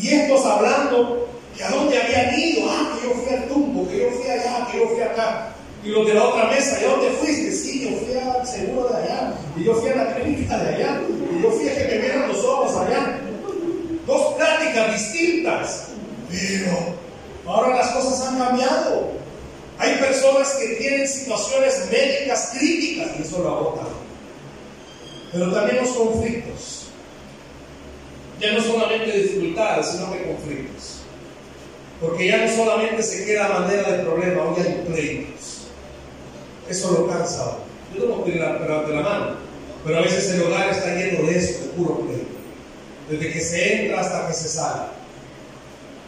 Y 0.00 0.08
estos 0.08 0.46
hablando 0.46 1.28
que 1.56 1.64
a 1.64 1.70
dónde 1.70 2.00
habían 2.00 2.38
ido, 2.38 2.68
ah, 2.70 2.98
que 2.98 3.08
yo 3.08 3.14
fui 3.14 3.34
al 3.34 3.48
tumbo, 3.48 3.88
que 3.88 3.98
yo 3.98 4.10
fui 4.10 4.30
allá, 4.30 4.66
que 4.70 4.78
yo 4.78 4.88
fui 4.88 5.02
acá. 5.02 5.52
Y 5.84 5.88
los 5.88 6.06
de 6.06 6.14
la 6.14 6.24
otra 6.24 6.46
mesa, 6.46 6.78
¿y 6.80 6.84
a 6.84 6.88
dónde 6.88 7.10
fuiste? 7.10 7.52
Sí, 7.52 7.90
yo 7.90 7.98
fui 7.98 8.16
al 8.18 8.46
seguro 8.46 8.88
de 8.88 8.96
allá. 8.96 9.34
Y 9.56 9.64
yo 9.64 9.74
fui 9.74 9.90
a 9.90 9.96
la 9.96 10.14
clínica 10.14 10.58
de 10.58 10.74
allá. 10.74 11.00
Y 11.32 11.42
yo 11.42 11.50
fui 11.50 11.68
a 11.68 11.74
que 11.74 11.84
me 11.84 11.98
vieran 11.98 12.28
los 12.28 12.44
ojos 12.44 12.76
allá. 12.76 13.18
Dos 14.06 14.34
pláticas 14.34 14.92
distintas. 14.92 15.88
Pero 16.30 16.76
ahora 17.46 17.76
las 17.76 17.90
cosas 17.90 18.26
han 18.26 18.38
cambiado. 18.38 19.12
Hay 19.78 19.96
personas 19.96 20.54
que 20.54 20.66
tienen 20.76 21.06
situaciones 21.06 21.88
médicas 21.90 22.52
críticas 22.56 23.08
y 23.18 23.22
eso 23.22 23.42
lo 23.42 23.48
agotan. 23.48 24.06
Pero 25.32 25.52
también 25.52 25.76
los 25.84 25.85
conflictos. 25.96 26.86
Ya 28.40 28.52
no 28.52 28.62
solamente 28.62 29.12
dificultades, 29.12 29.86
sino 29.86 30.12
que 30.12 30.24
conflictos. 30.24 31.00
Porque 32.00 32.26
ya 32.26 32.44
no 32.44 32.54
solamente 32.54 33.02
se 33.02 33.24
queda 33.24 33.48
manera 33.48 33.90
de 33.90 34.04
problema, 34.04 34.42
hoy 34.42 34.62
hay 34.62 34.84
pleitos. 34.86 35.68
Eso 36.68 36.92
lo 36.92 37.08
cansa. 37.08 37.58
Yo 37.94 38.06
no 38.06 38.22
puedo 38.22 38.36
la, 38.36 38.58
de 38.58 38.94
la 38.94 39.00
mano, 39.00 39.36
pero 39.84 39.98
a 39.98 40.02
veces 40.02 40.30
el 40.34 40.42
hogar 40.42 40.68
está 40.70 40.94
lleno 40.94 41.26
de 41.26 41.38
eso, 41.38 41.60
de 41.60 41.68
puro 41.68 42.00
pleito. 42.00 42.26
desde 43.08 43.32
que 43.32 43.40
se 43.40 43.82
entra 43.82 44.00
hasta 44.00 44.26
que 44.26 44.34
se 44.34 44.48
sale. 44.48 44.82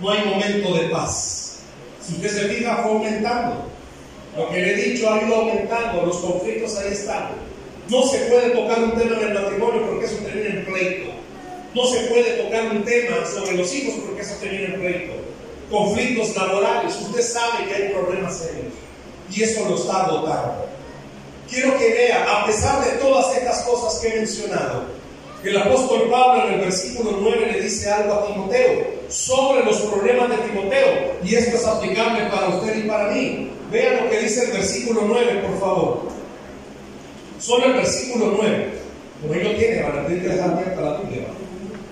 No 0.00 0.10
hay 0.10 0.24
momento 0.24 0.74
de 0.74 0.88
paz. 0.90 1.60
Si 2.02 2.14
usted 2.14 2.28
se 2.28 2.54
fija, 2.54 2.82
fue 2.82 2.92
aumentando. 2.92 3.66
Lo 4.36 4.50
que 4.50 4.60
le 4.60 4.72
he 4.72 4.90
dicho 4.90 5.12
ha 5.12 5.22
ido 5.22 5.34
aumentando, 5.34 6.02
los 6.06 6.18
conflictos 6.18 6.76
ahí 6.76 6.92
están. 6.92 7.47
No 7.88 8.02
se 8.02 8.18
puede 8.18 8.50
tocar 8.50 8.82
un 8.82 8.92
tema 8.92 9.16
en 9.16 9.28
el 9.28 9.34
matrimonio 9.34 9.86
porque 9.86 10.04
eso 10.04 10.16
termina 10.16 10.50
en 10.50 10.64
pleito. 10.66 11.10
No 11.74 11.86
se 11.86 12.00
puede 12.00 12.42
tocar 12.42 12.70
un 12.70 12.84
tema 12.84 13.24
sobre 13.24 13.56
los 13.56 13.74
hijos 13.74 13.94
porque 14.04 14.20
eso 14.20 14.34
termina 14.40 14.74
en 14.74 14.80
pleito. 14.80 15.12
Conflictos 15.70 16.36
laborales, 16.36 16.94
usted 17.00 17.22
sabe 17.22 17.66
que 17.66 17.74
hay 17.74 17.88
problemas 17.90 18.36
serios 18.36 18.74
y 19.30 19.42
eso 19.42 19.68
lo 19.68 19.76
está 19.76 20.04
agotando. 20.04 20.66
Quiero 21.48 21.78
que 21.78 21.88
vea, 21.88 22.26
a 22.30 22.46
pesar 22.46 22.84
de 22.84 22.98
todas 22.98 23.34
estas 23.34 23.62
cosas 23.62 24.00
que 24.00 24.08
he 24.08 24.16
mencionado, 24.16 24.84
el 25.42 25.56
apóstol 25.56 26.10
Pablo 26.10 26.46
en 26.46 26.54
el 26.54 26.60
versículo 26.60 27.18
9 27.20 27.52
le 27.52 27.62
dice 27.62 27.90
algo 27.90 28.14
a 28.14 28.26
Timoteo 28.26 28.86
sobre 29.08 29.64
los 29.64 29.78
problemas 29.78 30.28
de 30.28 30.36
Timoteo 30.48 31.14
y 31.24 31.34
esto 31.34 31.56
es 31.56 31.64
aplicable 31.64 32.26
para 32.26 32.48
usted 32.48 32.84
y 32.84 32.88
para 32.88 33.10
mí. 33.12 33.50
Vean 33.70 34.04
lo 34.04 34.10
que 34.10 34.20
dice 34.20 34.44
el 34.44 34.52
versículo 34.52 35.02
9, 35.06 35.42
por 35.46 35.60
favor. 35.60 36.17
Solo 37.38 37.66
el 37.66 37.72
versículo 37.74 38.34
9. 38.36 38.66
Como 39.20 39.34
ahí 39.34 39.42
lo 39.42 39.50
tiene, 39.56 39.76
tener 39.76 40.22
que 40.22 40.28
dejar 40.28 40.48
la 40.48 40.98
Biblia. 40.98 41.26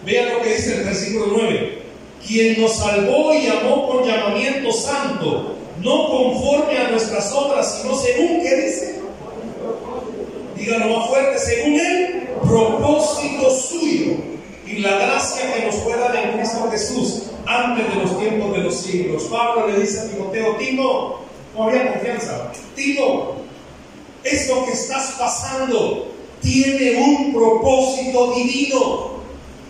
Vean 0.04 0.35
lo 0.35 0.42
que 0.42 0.54
dice 0.54 0.76
el 0.76 0.85
versículo 0.85 1.26
9. 1.37 1.82
Quien 2.26 2.61
nos 2.61 2.76
salvó 2.76 3.35
y 3.35 3.46
amó 3.46 3.88
con 3.88 4.04
llamamiento 4.04 4.72
santo, 4.72 5.56
no 5.82 6.09
conforme 6.09 6.78
a 6.78 6.90
nuestras 6.90 7.32
obras, 7.32 7.80
sino 7.80 7.96
según, 7.96 8.42
¿qué 8.42 8.56
dice? 8.56 9.00
Díganlo 10.56 10.98
más 10.98 11.09
fuerte, 11.09 11.38
según 11.38 11.80
el 11.80 12.28
propósito 12.46 13.50
suyo 13.50 14.14
y 14.66 14.78
la 14.78 14.96
gracia 14.96 15.54
que 15.54 15.66
nos 15.66 15.76
fue 15.76 15.96
dada 15.96 16.20
en 16.22 16.38
Cristo 16.38 16.68
Jesús 16.70 17.22
antes 17.46 17.88
de 17.88 18.02
los 18.02 18.18
tiempos 18.18 18.52
de 18.52 18.59
los 18.59 18.76
siglos. 18.76 19.24
Pablo 19.24 19.68
le 19.68 19.80
dice 19.80 20.00
a 20.00 20.09
Timoteo, 20.09 20.56
Timo, 20.56 21.20
no 21.54 21.64
había 21.64 21.92
confianza, 21.92 22.50
Timo, 22.74 23.37
esto 24.26 24.64
que 24.64 24.72
estás 24.72 25.14
pasando 25.18 26.08
tiene 26.40 27.00
un 27.00 27.32
propósito 27.32 28.32
divino. 28.34 29.16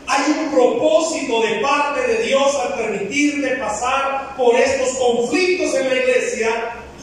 Hay 0.06 0.32
un 0.38 0.52
propósito 0.52 1.42
de 1.42 1.60
parte 1.60 2.06
de 2.06 2.24
Dios 2.24 2.54
al 2.54 2.74
permitirte 2.74 3.56
pasar 3.56 4.36
por 4.36 4.54
estos 4.54 4.96
conflictos 4.98 5.74
en 5.74 5.88
la 5.88 5.96
iglesia 5.96 6.48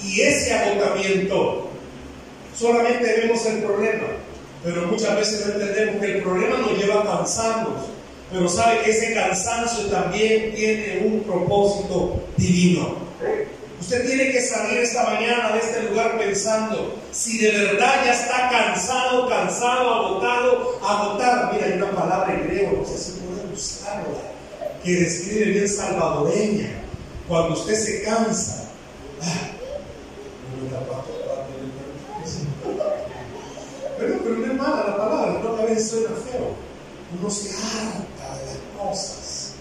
y 0.06 0.22
ese 0.22 0.54
agotamiento. 0.54 1.70
Solamente 2.58 3.22
vemos 3.22 3.46
el 3.46 3.64
problema, 3.64 4.08
pero 4.64 4.88
muchas 4.88 5.18
veces 5.18 5.46
entendemos 5.48 6.02
que 6.02 6.12
el 6.14 6.24
problema 6.24 6.58
nos 6.58 6.78
lleva 6.78 7.02
a 7.02 7.18
cansarnos. 7.18 7.90
Pero 8.32 8.48
sabe 8.50 8.82
que 8.82 8.92
ese 8.92 9.14
cansancio 9.14 9.86
también 9.88 10.56
tiene 10.56 11.04
un 11.06 11.20
propósito 11.22 12.20
divino. 12.38 12.96
Usted 13.84 14.06
tiene 14.06 14.32
que 14.32 14.42
salir 14.42 14.78
esta 14.78 15.04
mañana 15.04 15.52
de 15.52 15.60
este 15.60 15.84
lugar 15.84 16.18
pensando, 16.18 16.96
si 17.12 17.40
de 17.40 17.52
verdad 17.52 18.06
ya 18.06 18.14
está 18.14 18.50
cansado, 18.50 19.28
cansado, 19.28 19.94
agotado, 19.94 20.80
agotado. 20.82 21.52
Mira, 21.52 21.66
hay 21.66 21.74
una 21.74 21.92
palabra 21.92 22.34
en 22.34 22.48
griego, 22.48 22.78
no 22.78 22.86
sé 22.86 22.98
si 22.98 23.20
puede 23.20 23.46
buscarla, 23.46 24.08
que 24.82 24.90
describe 24.90 25.46
bien 25.48 25.68
salvadoreña. 25.68 26.70
Cuando 27.28 27.56
usted 27.56 27.76
se 27.76 28.04
cansa, 28.04 28.70
ah, 29.22 29.50
pero, 34.00 34.20
pero 34.24 34.36
no 34.36 34.46
es 34.46 34.54
mala 34.54 34.84
la 34.88 34.98
palabra, 34.98 35.42
no 35.44 35.56
a 35.56 35.80
suena 35.80 36.16
feo. 36.32 36.56
Uno 37.20 37.30
se 37.30 37.50
harta 37.50 38.38
de 38.40 38.46
las 38.46 38.58
cosas. 38.78 39.56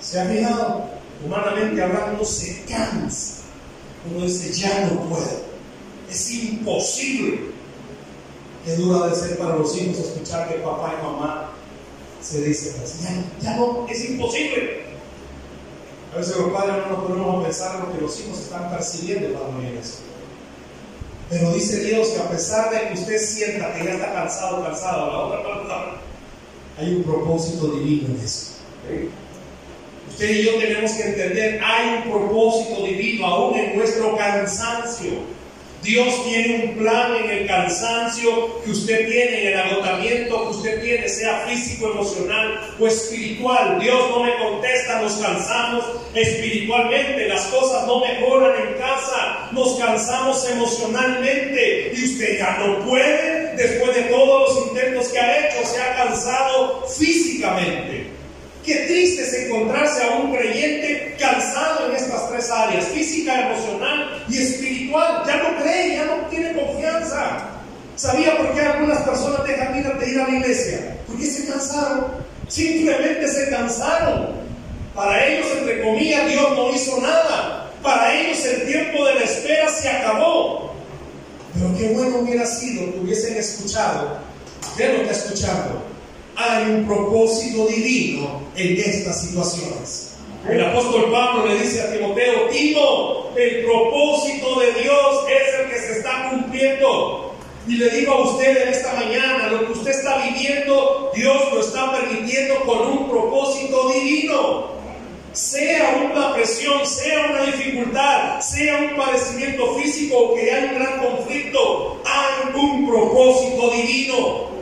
¿Se 0.00 0.18
ha 0.18 0.24
fijado? 0.24 0.93
Humanamente 1.24 1.82
hablando, 1.82 2.24
se 2.24 2.64
cansa. 2.64 3.42
Uno 4.10 4.24
dice, 4.24 4.52
ya 4.52 4.86
no 4.86 5.00
puedo. 5.08 5.44
Es 6.10 6.30
imposible. 6.30 7.54
Qué 8.64 8.76
dura 8.76 9.08
de 9.08 9.16
ser 9.16 9.38
para 9.38 9.56
los 9.56 9.76
hijos 9.76 9.98
escuchar 9.98 10.48
que 10.48 10.54
papá 10.56 10.94
y 10.98 11.04
mamá 11.04 11.50
se 12.20 12.42
dicen 12.42 12.82
así. 12.82 13.04
Ya, 13.04 13.50
ya 13.50 13.56
no, 13.56 13.86
es 13.88 14.10
imposible. 14.10 14.84
A 16.14 16.18
veces 16.18 16.36
los 16.36 16.52
padres 16.52 16.76
no 16.86 16.96
nos 16.96 17.04
ponemos 17.04 17.40
a 17.40 17.44
pensar 17.44 17.80
lo 17.80 17.92
que 17.92 18.00
los 18.00 18.20
hijos 18.20 18.38
están 18.38 18.70
percibiendo 18.70 19.38
cuando 19.38 19.58
oyen 19.58 19.76
eso. 19.76 19.98
Pero 21.28 21.52
dice 21.52 21.80
Dios 21.80 22.08
que 22.08 22.20
a 22.20 22.30
pesar 22.30 22.70
de 22.70 22.88
que 22.88 22.94
usted 22.94 23.18
sienta 23.18 23.74
que 23.74 23.84
ya 23.84 23.94
está 23.94 24.12
cansado, 24.12 24.62
cansado, 24.62 25.10
la 25.10 25.18
otra 25.18 25.42
palabra, 25.42 26.00
hay 26.78 26.94
un 26.94 27.02
propósito 27.02 27.66
divino 27.68 28.08
en 28.08 28.24
eso. 28.24 28.52
Usted 30.08 30.30
y 30.30 30.42
yo 30.44 30.54
tenemos 30.54 30.92
que 30.92 31.02
entender, 31.02 31.60
hay 31.62 32.02
un 32.04 32.12
propósito 32.12 32.84
divino 32.84 33.26
aún 33.26 33.58
en 33.58 33.76
nuestro 33.76 34.16
cansancio. 34.16 35.34
Dios 35.84 36.24
tiene 36.24 36.64
un 36.64 36.78
plan 36.78 37.14
en 37.14 37.30
el 37.30 37.46
cansancio 37.46 38.62
que 38.64 38.70
usted 38.70 39.06
tiene, 39.06 39.42
en 39.42 39.48
el 39.48 39.60
agotamiento 39.60 40.42
que 40.42 40.56
usted 40.56 40.82
tiene, 40.82 41.06
sea 41.10 41.44
físico, 41.46 41.90
emocional 41.90 42.74
o 42.80 42.86
espiritual. 42.86 43.78
Dios 43.80 44.10
no 44.10 44.24
me 44.24 44.34
contesta, 44.38 45.02
nos 45.02 45.12
cansamos 45.16 45.84
espiritualmente, 46.14 47.28
las 47.28 47.42
cosas 47.48 47.86
no 47.86 48.00
mejoran 48.00 48.52
en 48.66 48.78
casa, 48.78 49.50
nos 49.52 49.78
cansamos 49.78 50.48
emocionalmente 50.50 51.92
y 51.94 52.04
usted 52.04 52.38
ya 52.38 52.56
no 52.60 52.78
puede, 52.86 53.54
después 53.54 53.94
de 53.94 54.02
todos 54.04 54.54
los 54.54 54.68
intentos 54.68 55.08
que 55.08 55.18
ha 55.18 55.48
hecho, 55.48 55.68
se 55.68 55.82
ha 55.82 55.96
cansado 55.96 56.86
físicamente. 56.86 58.23
Qué 58.64 58.74
triste 58.86 59.22
es 59.22 59.34
encontrarse 59.34 60.02
a 60.04 60.16
un 60.16 60.34
creyente 60.34 61.16
cansado 61.18 61.86
en 61.88 61.96
estas 61.96 62.30
tres 62.30 62.50
áreas, 62.50 62.86
física, 62.86 63.50
emocional 63.50 64.24
y 64.28 64.38
espiritual. 64.38 65.22
Ya 65.26 65.36
no 65.36 65.62
cree, 65.62 65.96
ya 65.96 66.04
no 66.06 66.26
tiene 66.30 66.54
confianza. 66.54 67.50
¿Sabía 67.96 68.38
por 68.38 68.54
qué 68.54 68.62
algunas 68.62 69.02
personas 69.02 69.46
dejan 69.46 69.74
de 69.74 70.10
ir 70.10 70.18
a 70.18 70.28
la 70.28 70.34
iglesia? 70.34 70.96
Porque 71.06 71.26
se 71.26 71.46
cansaron. 71.46 72.06
Simplemente 72.48 73.28
se 73.28 73.50
cansaron. 73.50 74.28
Para 74.94 75.26
ellos, 75.26 75.46
entre 75.58 75.82
comillas, 75.82 76.26
Dios 76.28 76.50
no 76.56 76.74
hizo 76.74 77.00
nada. 77.02 77.70
Para 77.82 78.14
ellos 78.18 78.44
el 78.46 78.66
tiempo 78.66 79.04
de 79.04 79.14
la 79.14 79.20
espera 79.20 79.68
se 79.68 79.90
acabó. 79.90 80.72
Pero 81.52 81.76
qué 81.76 81.88
bueno 81.88 82.20
hubiera 82.20 82.46
sido 82.46 82.90
que 82.92 82.98
hubiesen 83.00 83.36
escuchado. 83.36 84.18
¿Qué 84.76 84.84
es 84.84 84.98
lo 84.98 85.04
que 85.04 85.10
escuchando? 85.10 85.93
Hay 86.36 86.70
un 86.70 86.86
propósito 86.86 87.66
divino 87.66 88.42
en 88.56 88.76
estas 88.78 89.22
situaciones. 89.22 90.16
El 90.48 90.62
apóstol 90.62 91.10
Pablo 91.10 91.46
le 91.46 91.58
dice 91.62 91.80
a 91.80 91.92
Timoteo, 91.92 92.48
Timo, 92.50 93.30
el 93.34 93.64
propósito 93.64 94.60
de 94.60 94.82
Dios 94.82 95.24
es 95.28 95.60
el 95.60 95.70
que 95.70 95.78
se 95.78 95.98
está 95.98 96.30
cumpliendo. 96.30 97.34
Y 97.66 97.76
le 97.76 97.88
digo 97.88 98.12
a 98.12 98.30
usted 98.30 98.62
en 98.62 98.68
esta 98.68 98.92
mañana, 98.92 99.48
lo 99.48 99.66
que 99.66 99.72
usted 99.72 99.90
está 99.92 100.18
viviendo, 100.18 101.10
Dios 101.14 101.52
lo 101.52 101.60
está 101.60 101.92
permitiendo 101.92 102.60
con 102.66 102.86
un 102.88 103.08
propósito 103.08 103.90
divino. 103.90 104.74
Sea 105.32 106.08
una 106.12 106.34
presión, 106.34 106.86
sea 106.86 107.30
una 107.30 107.46
dificultad, 107.46 108.40
sea 108.40 108.76
un 108.78 108.96
padecimiento 108.96 109.74
físico 109.76 110.16
o 110.18 110.34
que 110.34 110.52
haya 110.52 110.72
un 110.72 110.78
gran 110.78 110.98
conflicto, 111.00 112.02
hay 112.04 112.54
un 112.54 112.86
propósito 112.86 113.70
divino. 113.70 114.53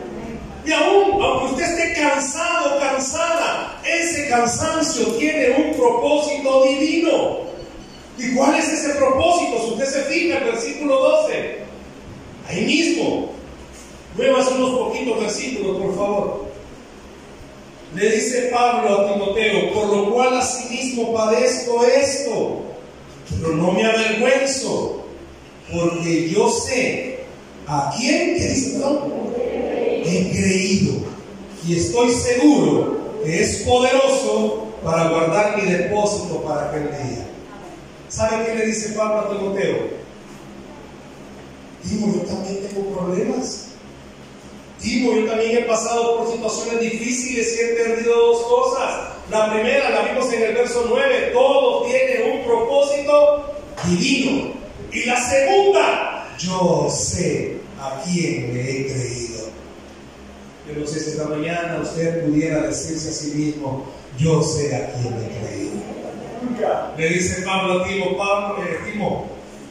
Y 0.64 0.72
aún, 0.72 1.20
aunque 1.20 1.55
usted 1.55 1.64
esté 1.64 2.01
cansado, 2.01 2.79
cansada, 2.79 3.81
ese 3.85 4.29
cansancio 4.29 5.07
tiene 5.18 5.51
un 5.57 5.77
propósito 5.77 6.64
divino. 6.64 7.38
¿Y 8.16 8.35
cuál 8.35 8.55
es 8.57 8.68
ese 8.68 8.94
propósito? 8.94 9.59
Si 9.59 9.70
usted 9.72 9.87
se 9.87 10.03
fija 10.03 10.38
en 10.38 10.44
versículo 10.44 10.96
12, 10.96 11.59
ahí 12.48 12.64
mismo, 12.64 13.33
muevas 14.16 14.48
unos 14.53 14.79
poquitos 14.79 15.20
versículos, 15.20 15.83
por 15.83 15.96
favor. 15.96 16.53
Le 17.96 18.11
dice 18.11 18.51
Pablo 18.53 19.01
a 19.01 19.12
Timoteo, 19.12 19.72
por 19.75 19.87
lo 19.88 20.14
cual 20.14 20.38
asimismo 20.38 21.12
padezco 21.12 21.85
esto, 21.85 22.62
pero 23.40 23.57
no 23.57 23.72
me 23.72 23.85
avergüenzo, 23.85 25.05
porque 25.72 26.31
yo 26.31 26.48
sé 26.48 27.18
a 27.66 27.92
quién, 27.96 28.37
¿qué 28.37 28.48
dice? 28.48 28.79
He 30.18 30.31
creído 30.31 30.94
y 31.66 31.77
estoy 31.77 32.11
seguro 32.12 32.98
que 33.25 33.42
es 33.42 33.62
poderoso 33.62 34.66
para 34.85 35.09
guardar 35.09 35.57
mi 35.57 35.70
depósito 35.70 36.42
para 36.42 36.68
aquel 36.68 36.88
día. 36.88 37.27
¿Sabe 38.09 38.44
qué 38.44 38.55
le 38.57 38.66
dice 38.66 38.90
Pablo 38.90 39.20
a 39.20 39.31
Timoteo? 39.31 40.03
Timo, 41.83 42.14
yo 42.14 42.20
también 42.22 42.68
tengo 42.68 42.88
problemas. 42.90 43.68
Timo, 44.81 45.14
yo 45.14 45.27
también 45.27 45.59
he 45.59 45.62
pasado 45.62 46.18
por 46.18 46.33
situaciones 46.33 46.81
difíciles 46.81 47.57
y 47.57 47.61
he 47.61 47.66
perdido 47.75 48.16
dos 48.16 48.42
cosas. 48.42 49.09
La 49.31 49.53
primera 49.53 49.90
la 49.90 50.03
vimos 50.03 50.33
en 50.33 50.42
el 50.42 50.55
verso 50.55 50.85
9, 50.88 51.31
todo 51.33 51.85
tiene 51.85 52.33
un 52.33 52.44
propósito 52.44 53.55
divino. 53.85 54.53
Y 54.92 55.05
la 55.05 55.31
segunda, 55.31 56.37
yo 56.38 56.88
sé 56.90 57.57
a 57.81 58.03
quién 58.05 58.53
le 58.53 58.70
he 58.70 58.87
creído. 58.92 59.21
Yo 60.68 60.81
no 60.81 60.87
sé 60.87 61.01
si 61.01 61.11
esta 61.11 61.25
mañana 61.25 61.81
usted 61.83 62.25
pudiera 62.25 62.62
decirse 62.62 63.11
a 63.11 63.12
sí 63.12 63.33
mismo, 63.35 63.87
yo 64.18 64.42
sé 64.42 64.75
a 64.77 64.92
quién 64.92 65.14
he 65.14 65.40
creído. 65.40 65.72
Le 66.96 67.09
dice 67.09 67.42
Pablo 67.42 67.83
a 67.83 67.88
Timo, 67.88 68.16
Pablo, 68.16 68.62
eh, 68.62 68.79
Timo, 68.85 69.27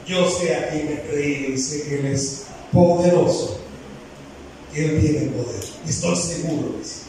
yo 0.06 0.30
sé 0.30 0.56
a 0.56 0.70
quién 0.70 0.90
he 0.90 1.10
creído 1.10 1.54
y 1.54 1.58
sé 1.58 1.84
que 1.84 2.00
Él 2.00 2.06
es 2.08 2.48
poderoso. 2.72 3.62
Él 4.76 5.00
tiene 5.02 5.32
poder. 5.32 5.64
Estoy 5.88 6.16
seguro. 6.16 6.76
Dice. 6.78 7.02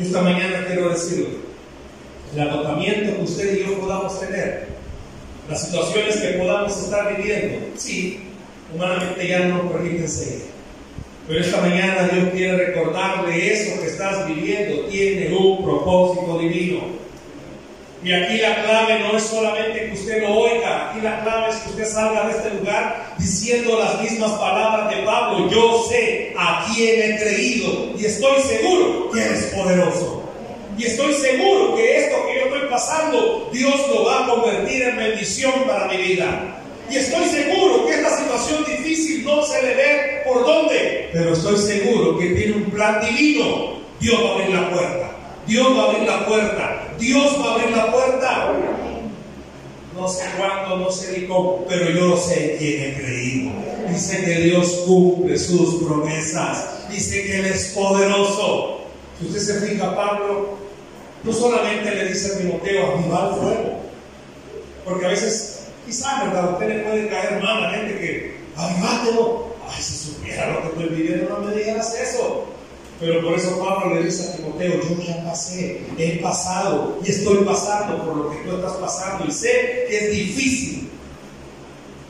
Esta 0.00 0.22
mañana 0.22 0.66
quiero 0.66 0.90
decirle, 0.90 1.38
el 2.34 2.40
agotamiento 2.40 3.16
que 3.16 3.22
usted 3.22 3.54
y 3.54 3.66
yo 3.66 3.80
podamos 3.80 4.18
tener, 4.20 4.68
las 5.48 5.66
situaciones 5.66 6.16
que 6.16 6.28
podamos 6.38 6.76
estar 6.76 7.16
viviendo, 7.16 7.66
sí, 7.76 8.20
humanamente 8.74 9.28
ya 9.28 9.40
no 9.40 9.64
nos 9.64 9.72
permiten 9.72 10.08
seguir. 10.08 10.49
Pero 11.30 11.44
esta 11.44 11.60
mañana 11.60 12.08
Dios 12.12 12.30
quiere 12.32 12.56
recordarle 12.56 13.52
eso 13.52 13.80
que 13.80 13.86
estás 13.86 14.26
viviendo 14.26 14.86
tiene 14.86 15.32
un 15.32 15.62
propósito 15.62 16.40
divino. 16.40 16.80
Y 18.02 18.12
aquí 18.12 18.38
la 18.38 18.64
clave 18.64 18.98
no 18.98 19.16
es 19.16 19.22
solamente 19.22 19.86
que 19.86 19.92
usted 19.92 20.22
lo 20.22 20.38
oiga, 20.40 20.90
aquí 20.90 21.00
la 21.00 21.22
clave 21.22 21.50
es 21.50 21.56
que 21.58 21.70
usted 21.70 21.86
salga 21.86 22.26
de 22.26 22.32
este 22.32 22.50
lugar 22.58 23.14
diciendo 23.16 23.78
las 23.78 24.02
mismas 24.02 24.32
palabras 24.32 24.90
de 24.90 25.02
Pablo. 25.04 25.48
Yo 25.48 25.86
sé 25.88 26.34
a 26.36 26.66
quién 26.66 27.12
he 27.12 27.18
creído 27.20 27.92
y 27.96 28.06
estoy 28.06 28.42
seguro 28.42 29.12
que 29.12 29.22
eres 29.22 29.44
poderoso. 29.54 30.24
Y 30.76 30.84
estoy 30.84 31.14
seguro 31.14 31.76
que 31.76 32.06
esto 32.06 32.26
que 32.26 32.40
yo 32.40 32.46
estoy 32.46 32.68
pasando, 32.68 33.48
Dios 33.52 33.88
lo 33.88 34.04
va 34.04 34.24
a 34.24 34.26
convertir 34.30 34.82
en 34.82 34.96
bendición 34.96 35.52
para 35.68 35.86
mi 35.86 35.98
vida. 35.98 36.56
Y 36.90 36.96
estoy 36.96 37.24
seguro 37.26 37.86
que 37.86 37.92
esta 37.94 38.18
situación 38.18 38.64
difícil 38.64 39.24
no 39.24 39.44
se 39.44 39.62
le 39.62 39.74
ve 39.74 40.22
por 40.26 40.44
dónde, 40.44 41.08
pero 41.12 41.36
estoy 41.54 41.78
seguro 41.78 42.18
que 42.18 42.26
tiene 42.30 42.56
un 42.56 42.64
plan 42.64 43.00
divino. 43.00 43.80
Dios 44.00 44.20
va 44.24 44.30
a 44.30 44.34
abrir 44.34 44.50
la 44.50 44.70
puerta. 44.70 45.10
Dios 45.46 45.76
va 45.76 45.82
a 45.82 45.86
abrir 45.90 46.02
la 46.08 46.26
puerta. 46.26 46.88
Dios 46.98 47.38
va 47.40 47.50
a 47.50 47.54
abrir 47.54 47.76
la 47.76 47.92
puerta. 47.92 48.52
No 49.94 50.08
sé 50.08 50.24
cuándo, 50.38 50.76
no 50.76 50.90
sé 50.90 51.18
ni 51.18 51.26
cómo, 51.26 51.66
pero 51.68 51.90
yo 51.90 52.16
sé 52.16 52.56
quién 52.58 52.82
he 52.82 52.94
creído. 52.94 53.52
Dice 53.92 54.24
que 54.24 54.34
Dios 54.40 54.68
cumple 54.86 55.38
sus 55.38 55.82
promesas. 55.82 56.88
Dice 56.90 57.22
que 57.24 57.40
Él 57.40 57.46
es 57.46 57.66
poderoso. 57.74 58.80
Si 59.18 59.26
usted 59.26 59.40
se 59.40 59.66
fija, 59.66 59.94
Pablo, 59.94 60.56
no 61.22 61.32
solamente 61.32 61.94
le 61.94 62.06
dice 62.06 62.34
a 62.34 62.38
Timoteo, 62.38 62.92
aviva 62.92 63.28
el 63.28 63.40
fuego. 63.40 63.80
Porque 64.84 65.06
a 65.06 65.08
veces, 65.08 65.66
quizás, 65.84 66.24
¿verdad? 66.24 66.54
Usted 66.54 66.68
le 66.68 66.78
puede 66.78 67.08
caer 67.08 67.42
mal 67.42 67.64
a 67.64 67.70
gente 67.70 67.98
que, 67.98 68.36
avivátelo. 68.56 69.49
Si 69.78 69.96
supiera 69.96 70.52
lo 70.52 70.62
que 70.62 70.68
estoy 70.68 70.96
viviendo, 70.96 71.28
no 71.28 71.46
me 71.46 71.54
digas 71.54 71.94
eso. 71.94 72.46
Pero 73.00 73.22
por 73.22 73.32
eso 73.32 73.58
Pablo 73.58 73.94
le 73.94 74.04
dice 74.04 74.28
a 74.28 74.36
Timoteo, 74.36 74.74
yo 74.82 75.02
ya 75.02 75.24
pasé, 75.24 75.86
he 75.96 76.18
pasado 76.20 76.98
y 77.02 77.10
estoy 77.10 77.44
pasando 77.44 78.04
por 78.04 78.14
lo 78.14 78.30
que 78.30 78.36
tú 78.38 78.56
estás 78.56 78.74
pasando 78.74 79.24
y 79.26 79.32
sé 79.32 79.86
que 79.88 79.96
es 79.96 80.10
difícil, 80.10 80.90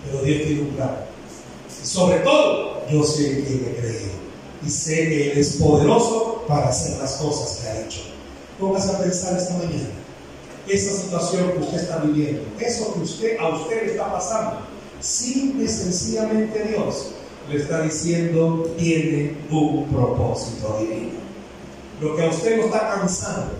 pero 0.04 0.24
Dios 0.24 0.42
tiene 0.42 0.62
un 0.62 0.70
plan. 0.70 0.96
Sobre 1.84 2.18
todo, 2.18 2.84
yo 2.90 3.04
sé 3.04 3.22
que 3.22 3.54
he 3.54 3.76
creído 3.76 4.10
y 4.66 4.68
sé 4.68 4.96
que 5.08 5.30
Él 5.30 5.38
es 5.38 5.50
poderoso 5.58 6.44
para 6.48 6.70
hacer 6.70 6.98
las 6.98 7.12
cosas 7.12 7.60
que 7.60 7.68
ha 7.68 7.86
hecho. 7.86 8.00
Póngase 8.58 8.90
a 8.90 8.98
pensar 8.98 9.38
esta 9.38 9.54
mañana, 9.54 9.90
esa 10.66 11.02
situación 11.02 11.52
que 11.52 11.58
usted 11.58 11.82
está 11.82 11.98
viviendo, 11.98 12.42
eso 12.58 12.94
que 12.94 13.00
usted, 13.00 13.38
a 13.38 13.48
usted 13.50 13.86
le 13.86 13.92
está 13.92 14.12
pasando, 14.12 14.66
simple 15.00 15.66
y 15.66 15.68
sencillamente 15.68 16.64
Dios 16.64 17.12
le 17.50 17.56
está 17.56 17.82
diciendo 17.82 18.74
tiene 18.78 19.34
un 19.50 19.86
propósito 19.86 20.78
divino. 20.80 21.18
Lo 22.00 22.16
que 22.16 22.24
a 22.24 22.28
usted 22.30 22.58
lo 22.58 22.64
está 22.66 22.90
cansando, 22.90 23.52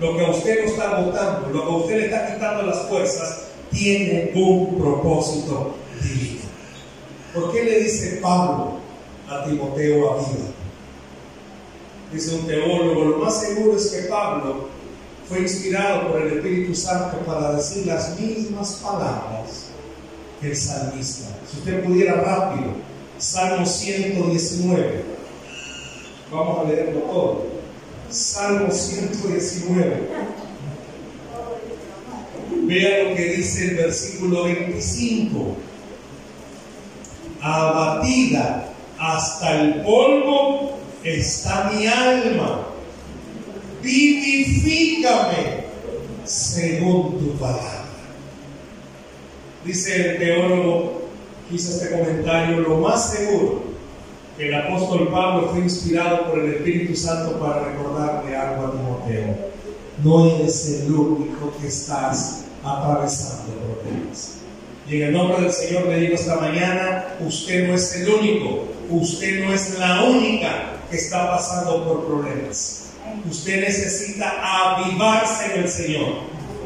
lo 0.00 0.16
que 0.16 0.26
a 0.26 0.30
usted 0.30 0.64
lo 0.64 0.70
está 0.70 0.98
agotando, 0.98 1.48
lo 1.48 1.66
que 1.66 1.72
a 1.72 1.76
usted 1.76 1.96
le 1.96 2.04
está 2.06 2.34
quitando 2.34 2.62
las 2.62 2.88
fuerzas, 2.88 3.44
tiene 3.70 4.32
un 4.34 4.78
propósito 4.78 5.74
divino. 6.00 6.42
¿Por 7.34 7.52
qué 7.52 7.64
le 7.64 7.80
dice 7.80 8.18
Pablo 8.22 8.74
a 9.28 9.44
Timoteo 9.44 10.10
a 10.10 10.16
vida? 10.18 10.48
Dice 12.12 12.34
un 12.36 12.46
teólogo, 12.46 13.04
lo 13.04 13.18
más 13.18 13.40
seguro 13.40 13.76
es 13.76 13.88
que 13.88 14.02
Pablo 14.08 14.68
fue 15.28 15.40
inspirado 15.40 16.08
por 16.08 16.22
el 16.22 16.38
Espíritu 16.38 16.74
Santo 16.74 17.18
para 17.26 17.54
decir 17.54 17.86
las 17.86 18.18
mismas 18.18 18.74
palabras 18.82 19.66
que 20.40 20.48
el 20.48 20.56
salmista. 20.56 21.28
Si 21.50 21.58
usted 21.58 21.84
pudiera 21.84 22.14
rápido 22.14 22.87
Salmo 23.18 23.66
119. 23.66 25.04
Vamos 26.30 26.58
a 26.58 26.68
leerlo 26.70 27.00
todo. 27.00 27.46
Salmo 28.10 28.70
119. 28.70 30.08
Vea 32.62 33.10
lo 33.10 33.16
que 33.16 33.24
dice 33.32 33.64
el 33.64 33.76
versículo 33.76 34.44
25. 34.44 35.56
Abatida 37.40 38.72
hasta 38.98 39.62
el 39.62 39.82
polvo 39.82 40.78
está 41.02 41.70
mi 41.72 41.86
alma. 41.86 42.66
Vivifícame 43.82 45.64
según 46.24 47.18
tu 47.18 47.38
palabra. 47.38 47.84
Dice 49.64 50.10
el 50.10 50.18
teólogo 50.18 50.97
hice 51.50 51.72
este 51.72 51.90
comentario, 51.90 52.60
lo 52.60 52.78
más 52.78 53.12
seguro 53.12 53.62
que 54.36 54.48
el 54.48 54.54
apóstol 54.54 55.08
Pablo 55.08 55.48
fue 55.50 55.60
inspirado 55.60 56.30
por 56.30 56.38
el 56.38 56.54
Espíritu 56.54 56.94
Santo 56.94 57.40
para 57.40 57.64
recordarle 57.64 58.36
algo 58.36 58.66
a 58.66 58.72
Timoteo. 58.72 59.36
No 60.04 60.36
eres 60.36 60.82
el 60.82 60.92
único 60.92 61.52
que 61.60 61.66
estás 61.66 62.44
atravesando 62.62 63.52
problemas. 63.54 64.34
Y 64.88 64.96
en 64.96 65.08
el 65.08 65.12
nombre 65.12 65.42
del 65.42 65.52
Señor 65.52 65.86
le 65.86 66.00
digo 66.00 66.14
esta 66.14 66.36
mañana, 66.36 67.06
usted 67.20 67.66
no 67.66 67.74
es 67.74 67.94
el 67.96 68.08
único, 68.08 68.64
usted 68.90 69.44
no 69.44 69.52
es 69.52 69.78
la 69.78 70.04
única 70.04 70.76
que 70.88 70.96
está 70.96 71.28
pasando 71.30 71.84
por 71.84 72.06
problemas. 72.06 72.90
Usted 73.28 73.60
necesita 73.60 74.34
avivarse 74.40 75.52
en 75.52 75.62
el 75.62 75.68
Señor. 75.68 76.08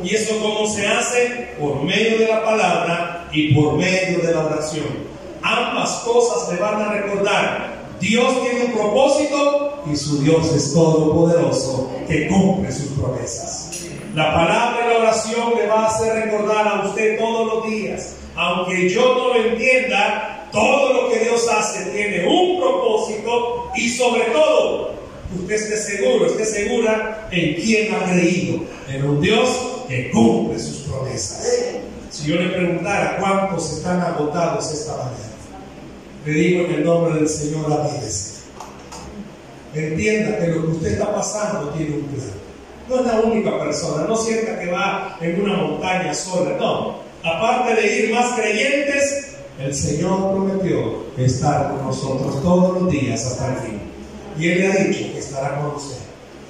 ¿Y 0.05 0.15
eso 0.15 0.39
cómo 0.43 0.69
se 0.69 0.87
hace? 0.87 1.55
Por 1.59 1.83
medio 1.83 2.19
de 2.19 2.29
la 2.29 2.45
palabra 2.45 3.22
y 3.33 3.55
por 3.55 3.75
medio 3.75 4.19
de 4.19 4.33
la 4.33 4.47
oración. 4.47 5.13
Ambas 5.43 5.91
cosas 6.05 6.53
le 6.53 6.61
van 6.61 6.81
a 6.81 6.93
recordar. 6.93 7.83
Dios 8.01 8.43
tiene 8.43 8.67
un 8.67 8.73
propósito 8.73 9.83
y 9.91 9.97
su 9.97 10.23
Dios 10.23 10.53
es 10.53 10.73
todopoderoso 10.73 11.91
que 12.09 12.29
cumple 12.29 12.71
sus 12.73 12.89
promesas. 12.99 13.87
La 14.15 14.35
palabra 14.35 14.85
y 14.85 14.91
la 14.91 14.99
oración 14.99 15.55
le 15.57 15.67
va 15.67 15.85
a 15.85 15.87
hacer 15.87 16.25
recordar 16.25 16.69
a 16.69 16.87
usted 16.87 17.19
todos 17.19 17.55
los 17.55 17.71
días. 17.71 18.17
Aunque 18.35 18.89
yo 18.89 19.15
no 19.15 19.29
lo 19.29 19.45
entienda, 19.45 20.49
todo 20.53 20.93
lo 20.93 21.09
que 21.11 21.21
Dios 21.21 21.49
hace 21.49 21.91
tiene 21.91 22.27
un 22.27 22.61
propósito 22.61 23.71
y 23.75 23.89
sobre 23.89 24.25
todo, 24.25 24.93
usted 25.35 25.55
esté 25.55 25.77
seguro, 25.77 26.27
esté 26.27 26.45
segura 26.45 27.29
en 27.31 27.55
quién 27.55 27.95
ha 27.95 28.05
creído. 28.05 28.61
En 28.89 29.05
un 29.05 29.21
Dios 29.21 29.49
que 29.89 30.11
cumple 30.11 30.59
sus 30.59 30.79
promesas. 30.89 31.72
Si 32.13 32.29
yo 32.29 32.37
le 32.37 32.51
preguntara 32.51 33.17
cuántos 33.19 33.73
están 33.73 34.03
agotados 34.03 34.71
esta 34.71 34.93
mañana, 34.97 35.33
le 36.27 36.33
digo 36.33 36.67
en 36.67 36.73
el 36.73 36.85
nombre 36.85 37.15
del 37.15 37.29
Señor, 37.29 37.73
avívese. 37.73 38.43
Entienda 39.75 40.39
que 40.39 40.49
lo 40.49 40.61
que 40.61 40.73
usted 40.73 40.93
está 40.93 41.15
pasando 41.15 41.71
tiene 41.71 41.97
un 41.97 42.03
plan. 42.03 42.27
No 42.87 43.01
es 43.01 43.07
la 43.07 43.21
única 43.21 43.59
persona, 43.59 44.05
no 44.07 44.15
sienta 44.15 44.61
que 44.61 44.71
va 44.71 45.17
en 45.23 45.41
una 45.41 45.57
montaña 45.57 46.13
sola, 46.13 46.55
no. 46.59 46.99
Aparte 47.25 47.81
de 47.81 48.01
ir 48.01 48.15
más 48.15 48.39
creyentes, 48.39 49.35
el 49.59 49.75
Señor 49.75 50.33
prometió 50.33 51.07
estar 51.17 51.71
con 51.71 51.87
nosotros 51.87 52.43
todos 52.43 52.83
los 52.83 52.93
días 52.93 53.25
hasta 53.25 53.55
el 53.55 53.57
fin. 53.61 53.81
Y 54.39 54.49
Él 54.51 54.59
le 54.59 54.73
ha 54.73 54.85
dicho 54.85 55.13
que 55.15 55.19
estará 55.19 55.63
con 55.63 55.77
usted. 55.77 55.97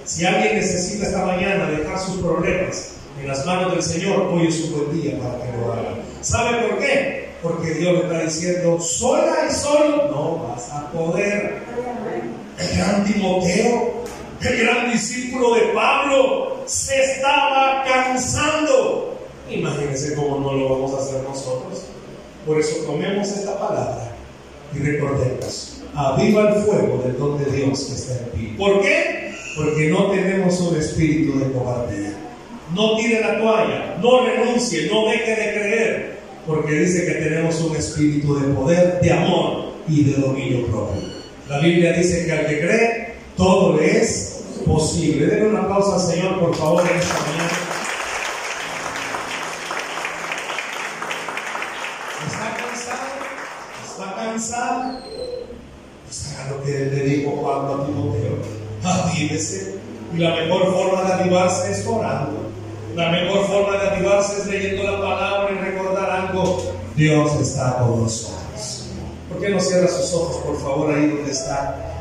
Si 0.04 0.26
alguien 0.26 0.56
necesita 0.56 1.06
esta 1.06 1.24
mañana 1.24 1.70
dejar 1.70 2.00
sus 2.00 2.16
problemas, 2.16 2.91
en 3.20 3.28
las 3.28 3.44
manos 3.46 3.72
del 3.72 3.82
Señor, 3.82 4.28
hoy 4.32 4.46
es 4.48 4.60
un 4.60 4.72
buen 4.72 5.02
día 5.02 5.18
para 5.18 5.42
que 5.42 5.56
lo 5.56 5.72
haga. 5.72 5.94
¿Sabe 6.20 6.68
por 6.68 6.78
qué? 6.78 7.28
Porque 7.42 7.74
Dios 7.74 7.92
le 7.92 8.00
está 8.02 8.22
diciendo, 8.22 8.80
sola 8.80 9.34
y 9.48 9.52
solo 9.52 10.08
no 10.08 10.48
vas 10.48 10.70
a 10.70 10.90
poder. 10.90 11.62
El 12.58 12.76
gran 12.76 13.04
Timoteo, 13.04 14.04
el 14.40 14.58
gran 14.58 14.92
discípulo 14.92 15.54
de 15.54 15.60
Pablo, 15.74 16.62
se 16.66 17.02
estaba 17.02 17.84
cansando. 17.84 19.18
Imagínense 19.50 20.14
cómo 20.14 20.38
no 20.38 20.52
lo 20.52 20.68
vamos 20.68 20.94
a 20.94 21.02
hacer 21.02 21.22
nosotros. 21.22 21.84
Por 22.46 22.58
eso 22.58 22.84
tomemos 22.86 23.28
esta 23.28 23.58
palabra 23.58 24.12
y 24.74 24.78
recordemos, 24.78 25.82
aviva 25.94 26.48
el 26.48 26.62
fuego 26.62 27.02
del 27.04 27.18
don 27.18 27.38
de 27.38 27.50
Dios 27.50 27.84
que 27.84 27.94
está 27.94 28.14
en 28.14 28.30
ti. 28.30 28.54
¿Por 28.58 28.80
qué? 28.80 29.34
Porque 29.56 29.90
no 29.90 30.10
tenemos 30.10 30.58
un 30.60 30.76
espíritu 30.76 31.38
de 31.38 31.52
cobardía. 31.52 32.21
No 32.74 32.96
tire 32.96 33.20
la 33.20 33.38
toalla, 33.38 33.96
no 34.00 34.24
renuncie, 34.24 34.88
no 34.90 35.06
deje 35.06 35.30
de 35.30 35.52
creer, 35.52 36.18
porque 36.46 36.72
dice 36.72 37.04
que 37.04 37.12
tenemos 37.12 37.60
un 37.60 37.76
espíritu 37.76 38.38
de 38.38 38.54
poder, 38.54 39.00
de 39.02 39.12
amor 39.12 39.72
y 39.88 40.04
de 40.04 40.20
dominio 40.20 40.66
propio. 40.66 41.02
La 41.48 41.58
Biblia 41.58 41.92
dice 41.92 42.24
que 42.24 42.32
al 42.32 42.46
que 42.46 42.60
cree, 42.60 43.14
todo 43.36 43.76
le 43.76 43.98
es 43.98 44.42
posible. 44.66 45.26
Denle 45.26 45.48
un 45.48 45.56
aplauso 45.56 45.94
al 45.94 46.00
Señor, 46.00 46.38
por 46.40 46.54
favor, 46.54 46.82
en 46.88 46.96
esta 46.96 47.14
mañana. 47.14 47.50
¿Está 52.26 52.56
cansado? 52.56 53.08
¿Está 53.84 54.14
cansado? 54.14 54.98
Pues 56.06 56.34
haga 56.38 56.50
lo 56.50 56.64
que 56.64 56.72
le 56.72 57.04
dijo 57.04 57.42
Pablo 57.42 57.82
a 57.82 57.86
Timoteo. 57.86 58.38
Avívese. 58.84 59.76
Y 60.14 60.18
la 60.18 60.36
mejor 60.36 60.72
forma 60.72 61.04
de 61.04 61.12
avivarse 61.12 61.72
es 61.72 61.86
orando. 61.86 62.41
La 62.94 63.10
mejor 63.10 63.46
forma 63.46 63.78
de 63.78 63.88
avivarse 63.88 64.42
es 64.42 64.46
leyendo 64.46 64.82
la 64.82 65.00
palabra 65.00 65.50
y 65.50 65.64
recordar 65.64 66.10
algo. 66.10 66.62
Dios 66.94 67.34
está 67.40 67.78
con 67.78 68.02
nosotros. 68.02 68.90
¿Por 69.30 69.40
qué 69.40 69.48
no 69.48 69.60
cierra 69.60 69.88
sus 69.88 70.12
ojos, 70.12 70.36
por 70.44 70.60
favor, 70.60 70.94
ahí 70.94 71.08
donde 71.08 71.30
está? 71.30 71.91